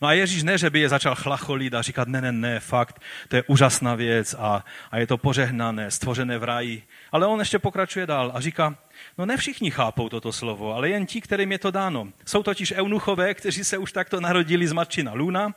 [0.01, 3.01] No a Ježíš ne, že by je začal chlacholit a říkat, ne, ne, ne, fakt,
[3.27, 6.83] to je úžasná věc a, a je to požehnané, stvořené v ráji.
[7.11, 8.77] Ale on ještě pokračuje dál a říká,
[9.17, 12.07] no ne všichni chápou toto slovo, ale jen ti, kterým je to dáno.
[12.25, 15.55] Jsou totiž eunuchové, kteří se už takto narodili z matčina luna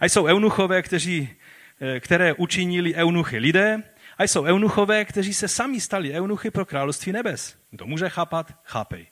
[0.00, 1.28] a jsou eunuchové, kteří,
[1.80, 3.82] eh, které učinili eunuchy lidé
[4.18, 7.56] a jsou eunuchové, kteří se sami stali eunuchy pro království nebes.
[7.70, 9.06] Kdo může chápat, chápej.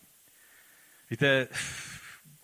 [1.11, 1.49] Víte,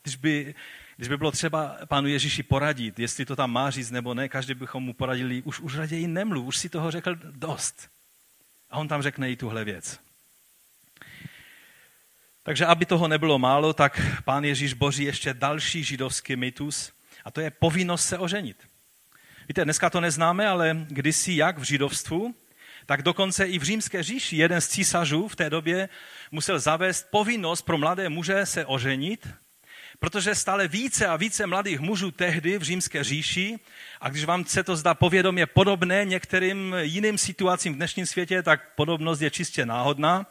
[0.03, 0.55] když by
[0.97, 4.55] když by bylo třeba pánu Ježíši poradit, jestli to tam má říct nebo ne, každý
[4.55, 7.91] bychom mu poradili, už, už raději nemluv, už si toho řekl dost.
[8.71, 10.01] A on tam řekne i tuhle věc.
[12.43, 16.93] Takže aby toho nebylo málo, tak pán Ježíš boří ještě další židovský mytus
[17.25, 18.69] a to je povinnost se oženit.
[19.49, 22.35] Víte, dneska to neznáme, ale kdysi jak v židovstvu,
[22.87, 25.89] tak dokonce i v římské říši jeden z císařů v té době
[26.31, 29.29] musel zavést povinnost pro mladé muže se oženit
[30.05, 33.59] protože stále více a více mladých mužů tehdy v římské říši,
[34.01, 38.75] a když vám se to zdá povědomě podobné některým jiným situacím v dnešním světě, tak
[38.77, 40.27] podobnost je čistě náhodná,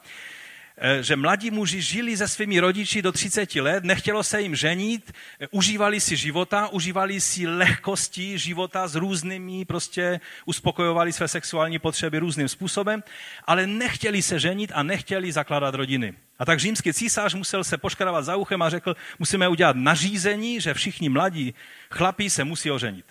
[1.01, 5.47] že mladí muži žili se svými rodiči do 30 let, nechtělo se jim ženit, eh,
[5.51, 12.47] užívali si života, užívali si lehkosti života s různými, prostě uspokojovali své sexuální potřeby různým
[12.49, 13.03] způsobem,
[13.45, 16.13] ale nechtěli se ženit a nechtěli zakládat rodiny.
[16.39, 20.73] A tak římský císař musel se poškravat za uchem a řekl, musíme udělat nařízení, že
[20.73, 21.53] všichni mladí
[21.91, 23.05] chlapí se musí oženit.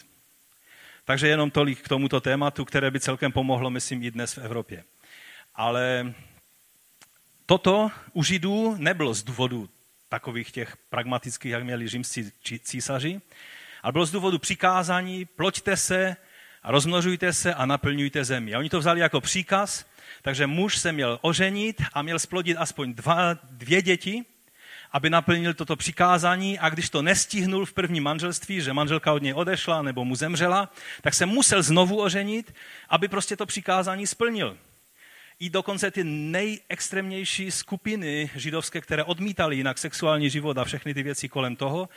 [1.04, 4.84] Takže jenom tolik k tomuto tématu, které by celkem pomohlo, myslím, i dnes v Evropě.
[5.54, 6.14] Ale
[7.52, 9.68] Toto u Židů nebylo z důvodu
[10.08, 12.32] takových těch pragmatických, jak měli římscí
[12.62, 13.20] císaři,
[13.82, 16.16] ale bylo z důvodu přikázání, ploďte se
[16.62, 18.54] a rozmnožujte se a naplňujte zemi.
[18.54, 19.86] A oni to vzali jako příkaz,
[20.22, 24.24] takže muž se měl oženit a měl splodit aspoň dva, dvě děti,
[24.92, 29.34] aby naplnil toto přikázání a když to nestihnul v prvním manželství, že manželka od něj
[29.34, 32.54] odešla nebo mu zemřela, tak se musel znovu oženit,
[32.88, 34.56] aby prostě to přikázání splnil
[35.42, 41.28] i dokonce ty nejextrémnější skupiny židovské, které odmítali jinak sexuální život a všechny ty věci
[41.28, 41.88] kolem toho,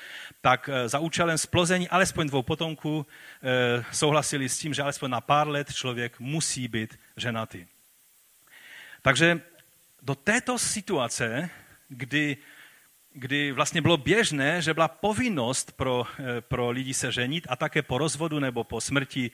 [0.42, 5.22] tak eh, za účelem splození alespoň dvou potomků eh, souhlasili s tím, že alespoň na
[5.22, 7.66] pár let člověk musí být ženatý.
[9.02, 9.42] Takže
[10.02, 11.50] do této situace,
[11.90, 12.38] kdy
[13.18, 17.82] kdy vlastně bylo běžné, že byla povinnost pro, eh, pro lidi se ženit a také
[17.82, 19.32] po rozvodu nebo po smrti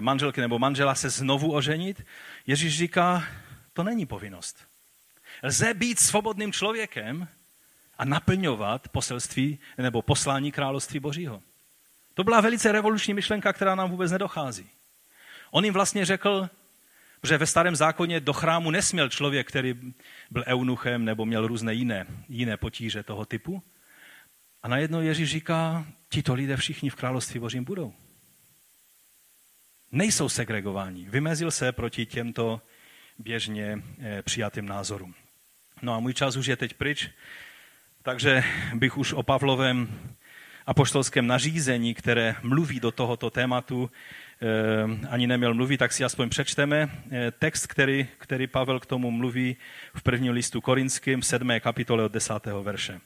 [0.00, 2.06] manželky nebo manžela se znovu oženit,
[2.46, 3.24] Ježíš říká,
[3.72, 4.68] to není povinnost.
[5.42, 7.28] Lze být svobodným člověkem
[7.98, 11.42] a naplňovat poselství nebo poslání království Božího.
[12.14, 14.70] To byla velice revoluční myšlenka, která nám vůbec nedochází.
[15.50, 16.48] On jim vlastně řekl,
[17.20, 19.74] Protože ve starém zákoně do chrámu nesměl člověk, který
[20.30, 23.62] byl eunuchem nebo měl různé jiné, jiné potíže toho typu.
[24.62, 27.94] A najednou Ježíš říká, tito lidé všichni v království božím budou.
[29.92, 31.06] Nejsou segregováni.
[31.08, 32.60] Vymezil se proti těmto
[33.18, 35.14] běžně eh, přijatým názorům.
[35.82, 37.10] No a můj čas už je teď pryč,
[38.02, 39.88] takže bych už o Pavlovém
[40.66, 43.90] apoštolském nařízení, které mluví do tohoto tématu,
[44.42, 49.10] eh, ani neměl mluvit, tak si aspoň přečteme eh, text, který, který Pavel k tomu
[49.10, 49.56] mluví
[49.94, 51.60] v prvním listu korinským, 7.
[51.60, 52.32] kapitole od 10.
[52.62, 53.00] verše.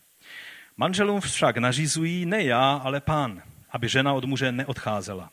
[0.76, 5.30] Manželům však nařizují ne já, ale pán, aby žena od muže neodcházela.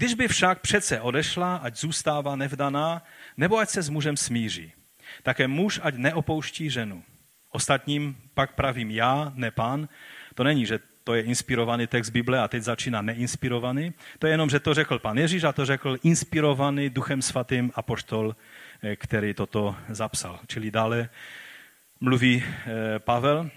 [0.00, 3.02] Když by však přece odešla, ať zůstává nevdaná,
[3.36, 4.72] nebo ať se s mužem smíří.
[5.22, 7.02] Také muž ať neopouští ženu.
[7.50, 9.88] Ostatním pak pravím já, ne pán.
[10.34, 13.92] To není, že to je inspirovaný text Bible a teď začíná neinspirovaný.
[14.18, 18.36] To je jenom, že to řekl pan Ježíš a to řekl inspirovaný duchem svatým apoštol,
[18.82, 20.40] eh, který toto zapsal.
[20.46, 21.08] Čili dále
[22.00, 23.50] mluví eh, Pavel,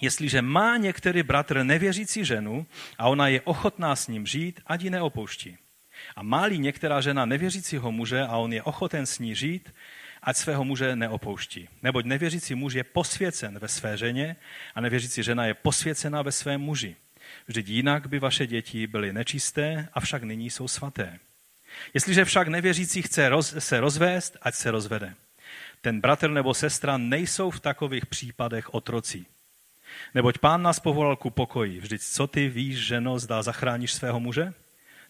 [0.00, 2.66] jestliže má některý bratr nevěřící ženu
[2.98, 5.58] a ona je ochotná s ním žít, ať ji neopouští.
[6.16, 9.74] A má-li některá žena nevěřícího muže a on je ochoten s ní žít,
[10.22, 11.68] ať svého muže neopouští.
[11.82, 14.36] Neboť nevěřící muž je posvěcen ve své ženě
[14.74, 16.96] a nevěřící žena je posvěcena ve svém muži.
[17.46, 21.18] Vždyť jinak by vaše děti byly nečisté, avšak nyní jsou svaté.
[21.94, 25.14] Jestliže však nevěřící chce roz, se rozvést, ať se rozvede.
[25.80, 29.24] Ten bratr nebo sestra nejsou v takových případech otroci.
[30.14, 31.80] Neboť pán nás povolal ku pokoji.
[31.80, 34.54] Vždyť co ty víš, ženo, zdá zachráníš svého muže?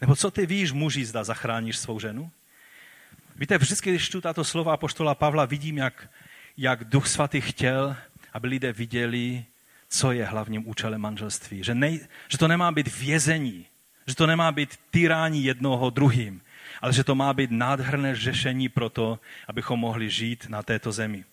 [0.03, 2.31] Nebo co ty víš, muži, zda zachráníš svou ženu?
[3.37, 6.11] Víte, vždycky, když čtu tato slova poštola Pavla, vidím, jak,
[6.57, 7.97] jak Duch Svatý chtěl,
[8.33, 9.45] aby lidé viděli,
[9.89, 11.65] co je hlavním účelem manželství.
[11.65, 13.67] Že, nej, že to nemá být vězení,
[14.07, 16.43] že to nemá být tyrání jednoho druhým,
[16.81, 21.25] ale že to má být nádherné řešení pro to, abychom mohli žít na této zemi.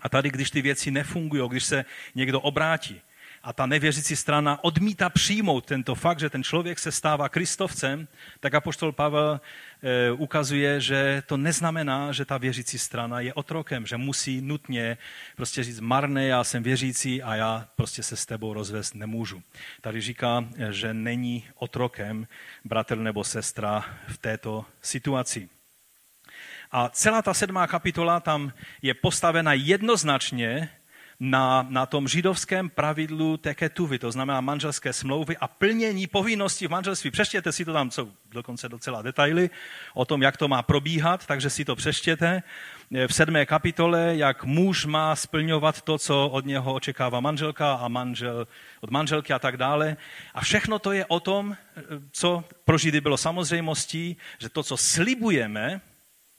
[0.00, 1.84] A tady, když ty věci nefungují, když se
[2.14, 3.00] někdo obrátí,
[3.48, 8.08] a ta nevěřící strana odmítá přijmout tento fakt, že ten člověk se stává kristovcem,
[8.40, 9.40] tak apoštol Pavel
[9.82, 14.98] e, ukazuje, že to neznamená, že ta věřící strana je otrokem, že musí nutně
[15.36, 19.42] prostě říct marné, já jsem věřící a já prostě se s tebou rozvést nemůžu.
[19.80, 22.28] Tady říká, že není otrokem
[22.64, 25.48] bratr nebo sestra v této situaci.
[26.70, 30.70] A celá ta sedmá kapitola tam je postavena jednoznačně
[31.20, 37.10] na, na tom židovském pravidlu teketuvy, to znamená manželské smlouvy a plnění povinností v manželství.
[37.10, 39.50] Přeštěte si to tam, co dokonce docela detaily
[39.94, 42.42] o tom, jak to má probíhat, takže si to přeštěte.
[43.06, 48.46] V sedmé kapitole, jak muž má splňovat to, co od něho očekává manželka a manžel,
[48.80, 49.96] od manželky a tak dále.
[50.34, 51.56] A všechno to je o tom,
[52.12, 55.80] co pro Židy bylo samozřejmostí, že to, co slibujeme,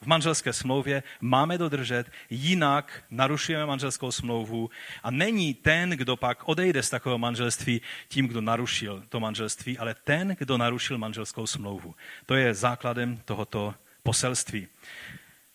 [0.02, 4.70] v manželské smlouvě máme dodržet, jinak narušujeme manželskou smlouvu
[5.04, 9.96] a není ten, kdo pak odejde z takového manželství tím, kdo narušil to manželství, ale
[10.04, 11.96] ten, kdo narušil manželskou smlouvu.
[12.26, 13.74] To je základem tohoto
[14.04, 14.68] poselství.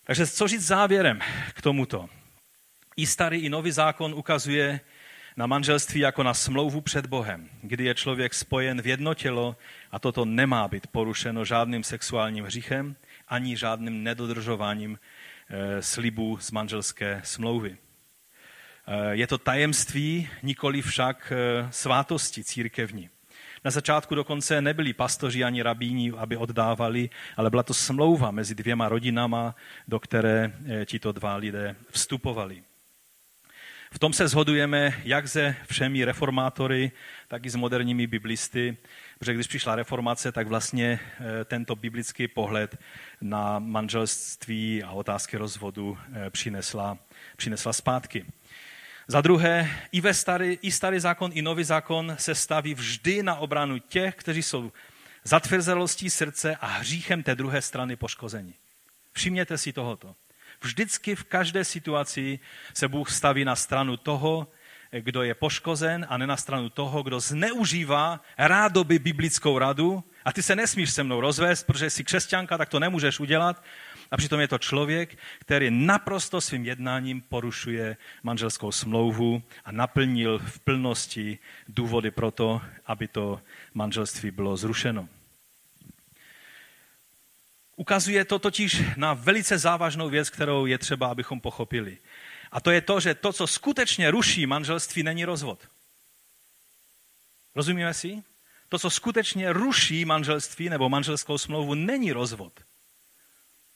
[0.03, 1.19] Takže co říct závěrem
[1.53, 2.09] k tomuto?
[2.97, 4.79] I starý, i nový zákon ukazuje
[5.37, 9.55] na manželství jako na smlouvu před Bohem, kdy je člověk spojen v jedno tělo
[9.91, 12.95] a toto nemá být porušeno žádným sexuálním hříchem,
[13.27, 14.99] ani žádným nedodržováním
[15.49, 17.77] eh, slibů z manželské smlouvy.
[18.87, 23.09] Eh, je to tajemství, nikoli však eh, svátosti církevní.
[23.63, 28.89] Na začátku dokonce nebyli pastoři ani rabíni, aby oddávali, ale byla to smlouva mezi dvěma
[28.89, 29.55] rodinama,
[29.87, 30.53] do které
[30.85, 32.63] tito dva lidé vstupovali.
[33.91, 36.91] V tom se shodujeme jak se všemi reformátory,
[37.27, 38.77] tak i s moderními biblisty,
[39.19, 42.77] protože když přišla reformace, tak vlastně eh, tento biblický pohled
[43.21, 46.97] na manželství a otázky rozvodu eh, přinesla,
[47.37, 48.25] přinesla zpátky.
[49.07, 53.35] Za druhé, i, ve starý, i starý zákon, i nový zákon se staví vždy na
[53.35, 54.71] obranu těch, kteří jsou
[55.23, 58.53] zatvrzelostí srdce a hříchem té druhé strany poškození.
[59.13, 60.15] Všimněte si tohoto.
[60.61, 62.39] Vždycky v každé situaci
[62.73, 64.47] se Bůh staví na stranu toho,
[65.01, 70.43] kdo je poškozen a ne na stranu toho, kdo zneužívá rádoby biblickou radu a ty
[70.43, 73.63] se nesmíš se mnou rozvést, protože jsi křesťanka, tak to nemůžeš udělat.
[74.11, 80.59] A přitom je to člověk, který naprosto svým jednáním porušuje manželskou smlouvu a naplnil v
[80.59, 83.41] plnosti důvody pro to, aby to
[83.73, 85.07] manželství bylo zrušeno.
[87.75, 91.97] Ukazuje to totiž na velice závažnou věc, kterou je třeba, abychom pochopili.
[92.51, 95.59] A to je to, že to, co skutečně ruší manželství, není rozvod.
[97.55, 98.23] Rozumíme si?
[98.69, 102.53] To, co skutečně ruší manželství nebo manželskou smlouvu, není rozvod.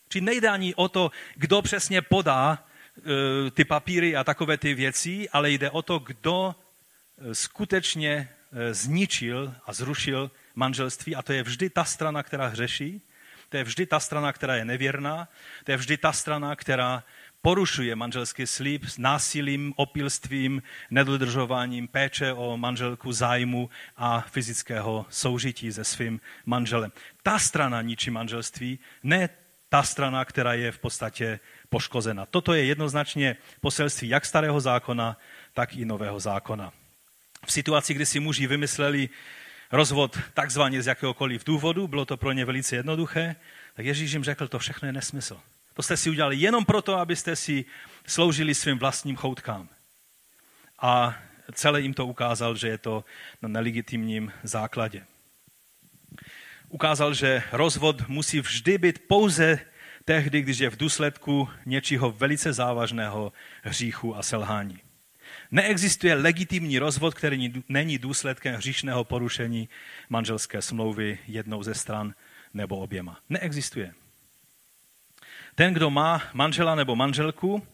[0.09, 5.29] Či nejde ani o to, kdo přesně podá e, ty papíry a takové ty věci,
[5.29, 11.15] ale jde o to, kdo e, skutečně e, zničil a zrušil manželství.
[11.15, 13.01] A to je vždy ta strana, která hřeší,
[13.49, 15.27] to je vždy ta strana, která je nevěrná,
[15.63, 17.03] to je vždy ta strana, která
[17.41, 20.61] porušuje manželský slib s násilím, opilstvím,
[20.91, 26.91] nedodržováním péče o manželku, zájmu a fyzického soužití se svým manželem.
[27.23, 29.29] Ta strana ničí manželství, ne
[29.69, 32.25] ta strana, která je v podstatě poškozena.
[32.25, 35.17] Toto je jednoznačně poselství jak starého zákona,
[35.53, 36.73] tak i nového zákona.
[37.45, 39.09] V situaci, kdy si muži vymysleli
[39.71, 43.35] rozvod takzvaně z jakéhokoliv důvodu, bylo to pro ně velice jednoduché,
[43.73, 45.41] tak Ježíš jim řekl, to všechno je nesmysl.
[45.79, 47.65] To jste si udělali jenom proto, abyste si
[48.07, 49.69] sloužili svým vlastním choutkám.
[50.79, 51.15] A
[51.53, 53.05] celé jim to ukázal, že je to
[53.41, 55.05] na nelegitimním základě.
[56.69, 59.59] Ukázal, že rozvod musí vždy být pouze
[60.05, 64.79] tehdy, když je v důsledku něčího velice závažného hříchu a selhání.
[65.51, 69.69] Neexistuje legitimní rozvod, který není důsledkem hříšného porušení
[70.09, 72.13] manželské smlouvy jednou ze stran
[72.53, 73.19] nebo oběma.
[73.29, 73.93] Neexistuje.
[75.59, 77.67] Ten, kdo má manžela nebo manželku,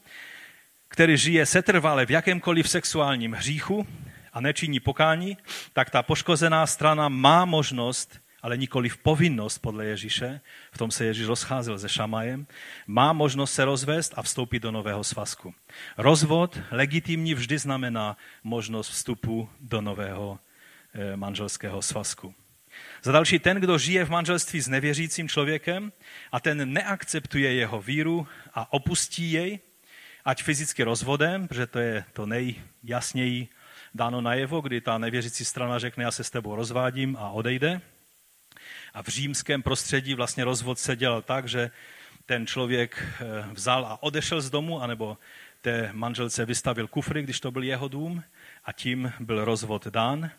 [0.87, 3.87] který žije setrvale v jakémkoliv sexuálním hříchu
[4.33, 5.37] a nečiní pokání,
[5.73, 11.05] tak ta poškozená strana má možnost, ale nikoli v povinnost podle Ježíše, v tom se
[11.05, 12.47] Ježíš rozcházel se Šamajem,
[12.87, 15.53] má možnost se rozvést a vstoupit do nového svazku.
[15.97, 20.39] Rozvod legitimní vždy znamená možnost vstupu do nového
[20.93, 22.35] eh, manželského svazku.
[23.05, 25.91] Za další, ten, kdo žije v manželství s nevěřícím člověkem
[26.31, 29.59] a ten neakceptuje jeho víru a opustí jej,
[30.25, 33.47] ať fyzicky rozvodem, protože to je to nejjasněji
[33.93, 37.81] dáno najevo, kdy ta nevěřící strana řekne, já se s tebou rozvádím a odejde.
[38.93, 41.71] A v římském prostředí vlastně rozvod se dělal tak, že
[42.25, 45.17] ten člověk eh, vzal a odešel z domu, anebo
[45.61, 48.23] té manželce vystavil kufry, když to byl jeho dům
[48.63, 50.31] a tím byl rozvod dán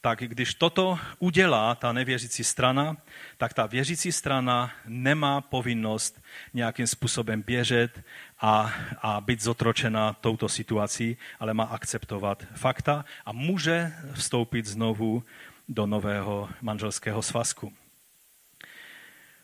[0.00, 2.96] tak když toto udělá ta nevěřící strana,
[3.36, 6.22] tak ta věřící strana nemá povinnost
[6.54, 8.02] nějakým způsobem běžet
[8.40, 15.24] a, a být zotročena touto situací, ale má akceptovat fakta a může vstoupit znovu
[15.68, 17.72] do nového manželského svazku.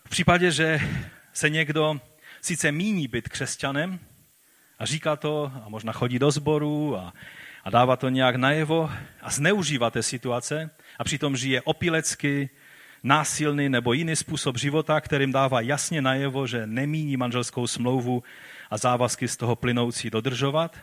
[0.05, 0.81] V případě, že
[1.33, 2.01] se někdo
[2.41, 4.01] sice míní být křesťanem
[4.79, 7.13] a říká to a možná chodí do sboru a
[7.69, 8.91] a dává to nějak najevo
[9.23, 12.51] a zneužívá té situace a přitom žije opilecky,
[13.03, 18.23] násilný nebo jiný způsob života, kterým dává jasně najevo, že nemíní manželskou smlouvu
[18.71, 20.77] a závazky z toho plynoucí dodržovat.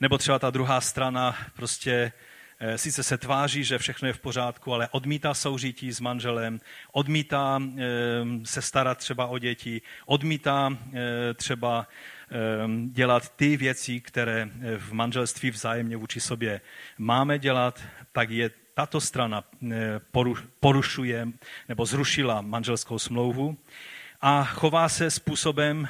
[0.00, 2.12] Nebo třeba ta druhá strana prostě
[2.58, 6.60] eh, sice se tváří, že všechno je v pořádku, ale odmítá soužití s manželem,
[6.92, 7.82] odmítá eh,
[8.44, 11.86] se starat třeba o děti, odmítá eh, třeba
[12.86, 16.60] dělat ty věci, které eh, v manželství vzájemně vůči sobě
[16.98, 20.00] máme dělat, tak je tato strana eh,
[20.60, 21.28] porušuje
[21.68, 23.56] nebo zrušila manželskou smlouvu
[24.20, 25.88] a chová se způsobem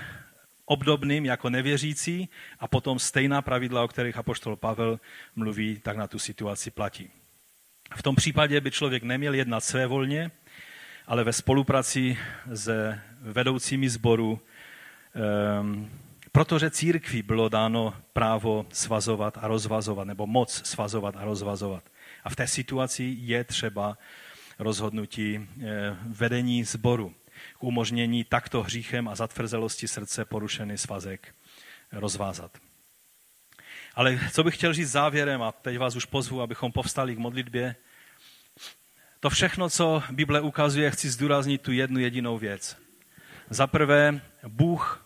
[0.64, 2.28] obdobným jako nevěřící
[2.58, 5.00] a potom stejná pravidla, o kterých apoštol Pavel
[5.36, 7.10] mluví, tak na tu situaci platí.
[7.96, 10.30] V tom případě by člověk neměl jednat svévolně,
[11.06, 14.40] ale ve spolupráci s vedoucími sboru
[15.60, 15.90] um,
[16.36, 21.84] Protože církvi bylo dáno právo svazovat a rozvazovat, nebo moc svazovat a rozvazovat.
[22.24, 23.98] A v té situaci je třeba
[24.58, 27.14] rozhodnutí eh, vedení sboru
[27.58, 31.34] k umožnění takto hříchem a zatvrzelosti srdce porušený svazek
[31.92, 32.58] rozvázat.
[33.94, 37.76] Ale co bych chtěl říct závěrem, a teď vás už pozvu, abychom povstali k modlitbě,
[39.20, 42.76] to všechno, co Bible ukazuje, chci zdůraznit tu jednu jedinou věc.
[43.50, 45.05] Za prvé, Bůh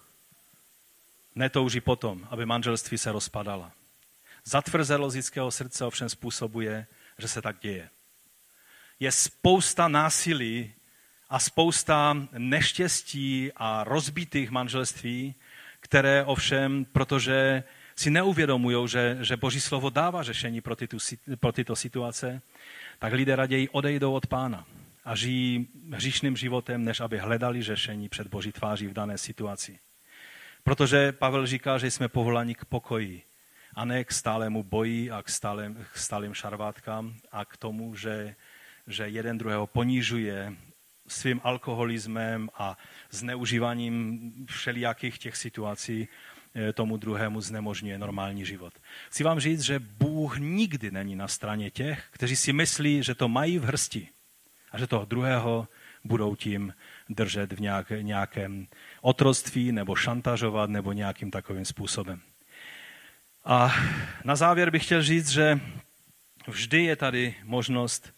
[1.40, 3.72] netouží potom, aby manželství se rozpadala.
[4.44, 6.86] Zatvrzelost lidského srdce ovšem způsobuje,
[7.18, 7.90] že se tak děje.
[9.00, 10.72] Je spousta násilí
[11.28, 15.34] a spousta neštěstí a rozbitých manželství,
[15.80, 17.64] které ovšem, protože
[17.96, 20.96] si neuvědomují, že, že Boží slovo dává řešení pro, tyto,
[21.40, 22.42] pro tyto situace,
[22.98, 24.66] tak lidé raději odejdou od pána
[25.04, 29.78] a žijí hříšným životem, než aby hledali řešení před Boží tváří v dané situaci.
[30.62, 33.22] Protože Pavel říká, že jsme povoláni k pokoji
[33.74, 38.34] a ne k stálému boji a k stálým, k stálým šarvátkám a k tomu, že,
[38.86, 40.56] že jeden druhého ponižuje
[41.08, 42.78] svým alkoholismem a
[43.10, 46.08] zneužíváním všelijakých těch situací
[46.54, 48.74] eh, tomu druhému znemožňuje normální život.
[49.08, 53.28] Chci vám říct, že Bůh nikdy není na straně těch, kteří si myslí, že to
[53.28, 54.08] mají v hrsti
[54.72, 55.68] a že toho druhého
[56.04, 56.74] budou tím
[57.08, 58.66] držet v nějak, nějakém
[59.00, 62.20] otroctví nebo šantažovat nebo nějakým takovým způsobem.
[63.44, 63.74] A
[64.24, 65.60] na závěr bych chtěl říct, že
[66.48, 68.14] vždy je tady možnost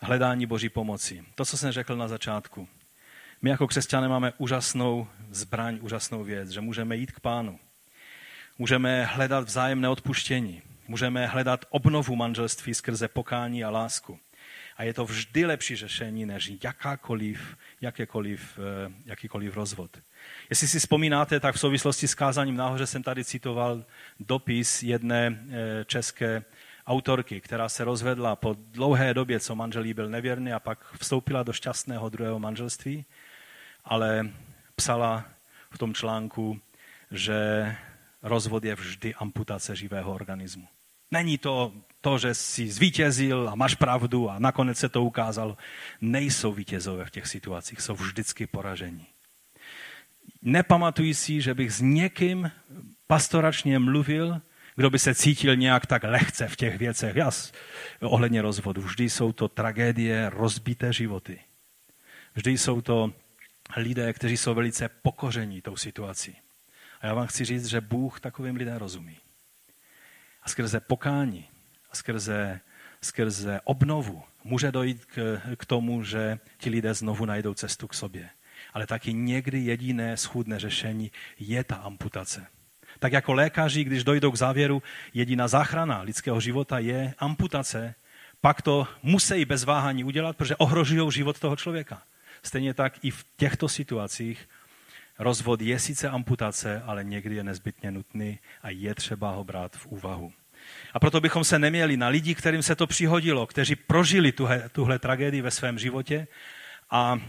[0.00, 1.24] hledání Boží pomoci.
[1.34, 2.68] To, co jsem řekl na začátku.
[3.42, 7.58] My jako křesťané máme úžasnou zbraň, úžasnou věc, že můžeme jít k pánu.
[8.58, 10.62] Můžeme hledat vzájemné odpuštění.
[10.88, 14.18] Můžeme hledat obnovu manželství skrze pokání a lásku.
[14.76, 19.98] A je to vždy lepší řešení než jakákoliv, jakékoliv, eh, jakýkoliv rozvod.
[20.50, 23.84] Jestli si vzpomínáte, tak v souvislosti s kázáním nahoře jsem tady citoval
[24.20, 26.44] dopis jedné eh, české
[26.86, 31.42] autorky, která se rozvedla po dlouhé době, co manžel jí byl nevěrný a pak vstoupila
[31.42, 33.04] do šťastného druhého manželství,
[33.84, 34.30] ale
[34.76, 35.24] psala
[35.70, 36.60] v tom článku,
[37.10, 37.74] že
[38.22, 40.68] rozvod je vždy amputace živého organismu.
[41.10, 45.56] Není to to, že jsi zvítězil a máš pravdu a nakonec se to ukázalo.
[46.00, 49.06] Nejsou vítězové v těch situacích, jsou vždycky poražení.
[50.42, 52.50] Nepamatuji si, že bych s někým
[53.06, 54.40] pastoračně mluvil,
[54.76, 57.16] kdo by se cítil nějak tak lehce v těch věcech.
[57.16, 57.30] Já
[58.00, 58.82] ohledně rozvodu.
[58.82, 61.40] Vždy jsou to tragédie, rozbité životy.
[62.34, 63.12] Vždy jsou to
[63.76, 66.36] lidé, kteří jsou velice pokoření tou situací.
[67.00, 69.18] A já vám chci říct, že Bůh takovým lidem rozumí.
[70.42, 71.48] A skrze pokání,
[71.90, 72.60] a skrze,
[73.02, 78.30] skrze obnovu může dojít k, k tomu, že ti lidé znovu najdou cestu k sobě.
[78.76, 82.46] Ale taky někdy jediné schůdné řešení je ta amputace.
[82.98, 84.82] Tak jako lékaři, když dojdou k závěru,
[85.14, 87.94] jediná záchrana lidského života je amputace,
[88.40, 92.02] pak to musí bez váhání udělat, protože ohrožují život toho člověka.
[92.42, 94.48] Stejně tak i v těchto situacích
[95.18, 99.86] rozvod je sice amputace, ale někdy je nezbytně nutný a je třeba ho brát v
[99.86, 100.32] úvahu.
[100.92, 104.98] A proto bychom se neměli na lidi, kterým se to přihodilo, kteří prožili tuhle, tuhle
[104.98, 106.26] tragédii ve svém životě
[106.90, 107.20] a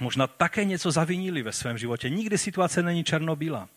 [0.00, 2.08] možná také něco zavinili ve svém životě.
[2.08, 3.68] Nikdy situace není černobílá.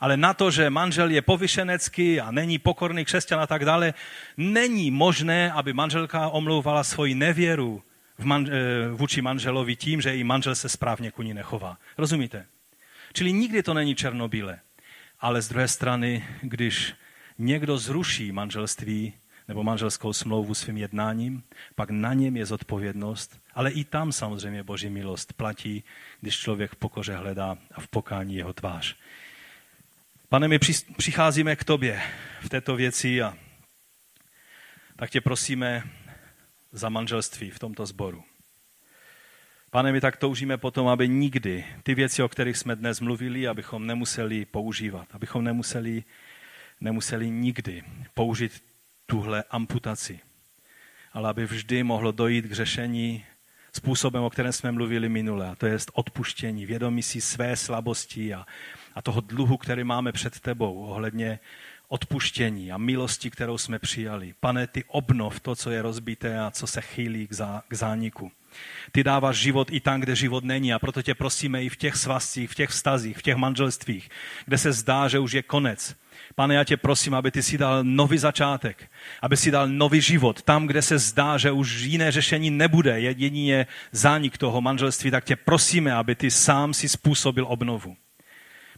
[0.00, 3.94] Ale na to, že manžel je povyšenecký a není pokorný křesťan a tak dále,
[4.36, 7.82] není možné, aby manželka omlouvala svoji nevěru
[8.18, 11.78] v man, eh, vůči manželovi tím, že i manžel se správně ku ní nechová.
[11.98, 12.46] Rozumíte?
[13.12, 14.60] Čili nikdy to není černobílé.
[15.20, 16.94] Ale z druhé strany, když
[17.38, 19.14] někdo zruší manželství
[19.48, 21.42] nebo manželskou smlouvu svým jednáním,
[21.74, 25.84] pak na něm je zodpovědnost, ale i tam samozřejmě boží milost platí,
[26.20, 28.96] když člověk v pokoře hledá a v pokání jeho tvář.
[30.28, 30.58] Pane, my
[30.96, 32.02] přicházíme k tobě
[32.40, 33.36] v této věci a
[34.96, 35.82] tak tě prosíme
[36.72, 38.24] za manželství v tomto sboru.
[39.70, 43.86] Pane, my tak toužíme potom, aby nikdy ty věci, o kterých jsme dnes mluvili, abychom
[43.86, 46.04] nemuseli používat, abychom nemuseli,
[46.80, 47.82] nemuseli nikdy
[48.14, 48.62] použít
[49.10, 50.20] tuhle amputaci,
[51.12, 53.24] ale aby vždy mohlo dojít k řešení
[53.72, 58.46] způsobem, o kterém jsme mluvili minule, a to je odpuštění, vědomí si své slabosti a,
[58.94, 61.38] a toho dluhu, který máme před tebou ohledně
[61.88, 64.34] odpuštění a milosti, kterou jsme přijali.
[64.40, 68.32] Pane, ty obnov to, co je rozbité a co se chýlí k, zá, k zániku.
[68.92, 71.96] Ty dáváš život i tam, kde život není a proto tě prosíme i v těch
[71.96, 74.10] svazcích, v těch vztazích, v těch manželstvích,
[74.44, 75.96] kde se zdá, že už je konec.
[76.34, 78.90] Pane, já tě prosím, aby ty si dal nový začátek,
[79.22, 80.42] aby si dal nový život.
[80.42, 85.36] Tam, kde se zdá, že už jiné řešení nebude, jedině zánik toho manželství, tak tě
[85.36, 87.96] prosíme, aby ty sám si způsobil obnovu.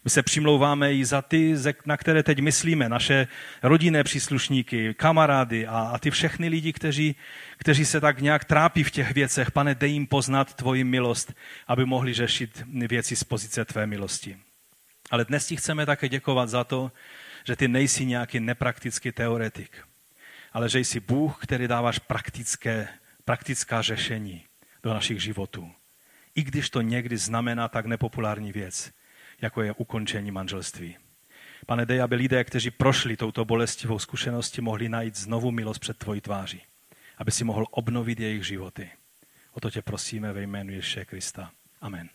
[0.04, 1.54] My se přimlouváme i za ty,
[1.86, 3.28] na které teď myslíme, naše
[3.62, 7.16] rodinné příslušníky, kamarády a, a ty všechny lidi, kteří,
[7.56, 9.50] kteří se tak nějak trápí v těch věcech.
[9.50, 11.32] Pane, dej jim poznat tvoji milost,
[11.66, 14.36] aby mohli řešit věci z pozice tvé milosti.
[15.10, 16.92] Ale dnes ti chceme také děkovat za to,
[17.44, 19.86] že ty nejsi nějaký nepraktický teoretik,
[20.52, 22.88] ale že jsi Bůh, který dáváš praktické,
[23.24, 24.44] praktická řešení
[24.82, 25.72] do našich životů.
[26.34, 28.92] I když to někdy znamená tak nepopulární věc,
[29.40, 30.96] jako je ukončení manželství.
[31.66, 36.20] Pane, dej, aby lidé, kteří prošli touto bolestivou zkušeností, mohli najít znovu milost před tvojí
[36.20, 36.62] tváří.
[37.18, 38.90] Aby si mohl obnovit jejich životy.
[39.52, 41.50] O to tě prosíme ve jménu Ježíše Krista.
[41.80, 42.08] Amen.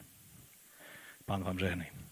[1.25, 2.04] Pán vám žehnej.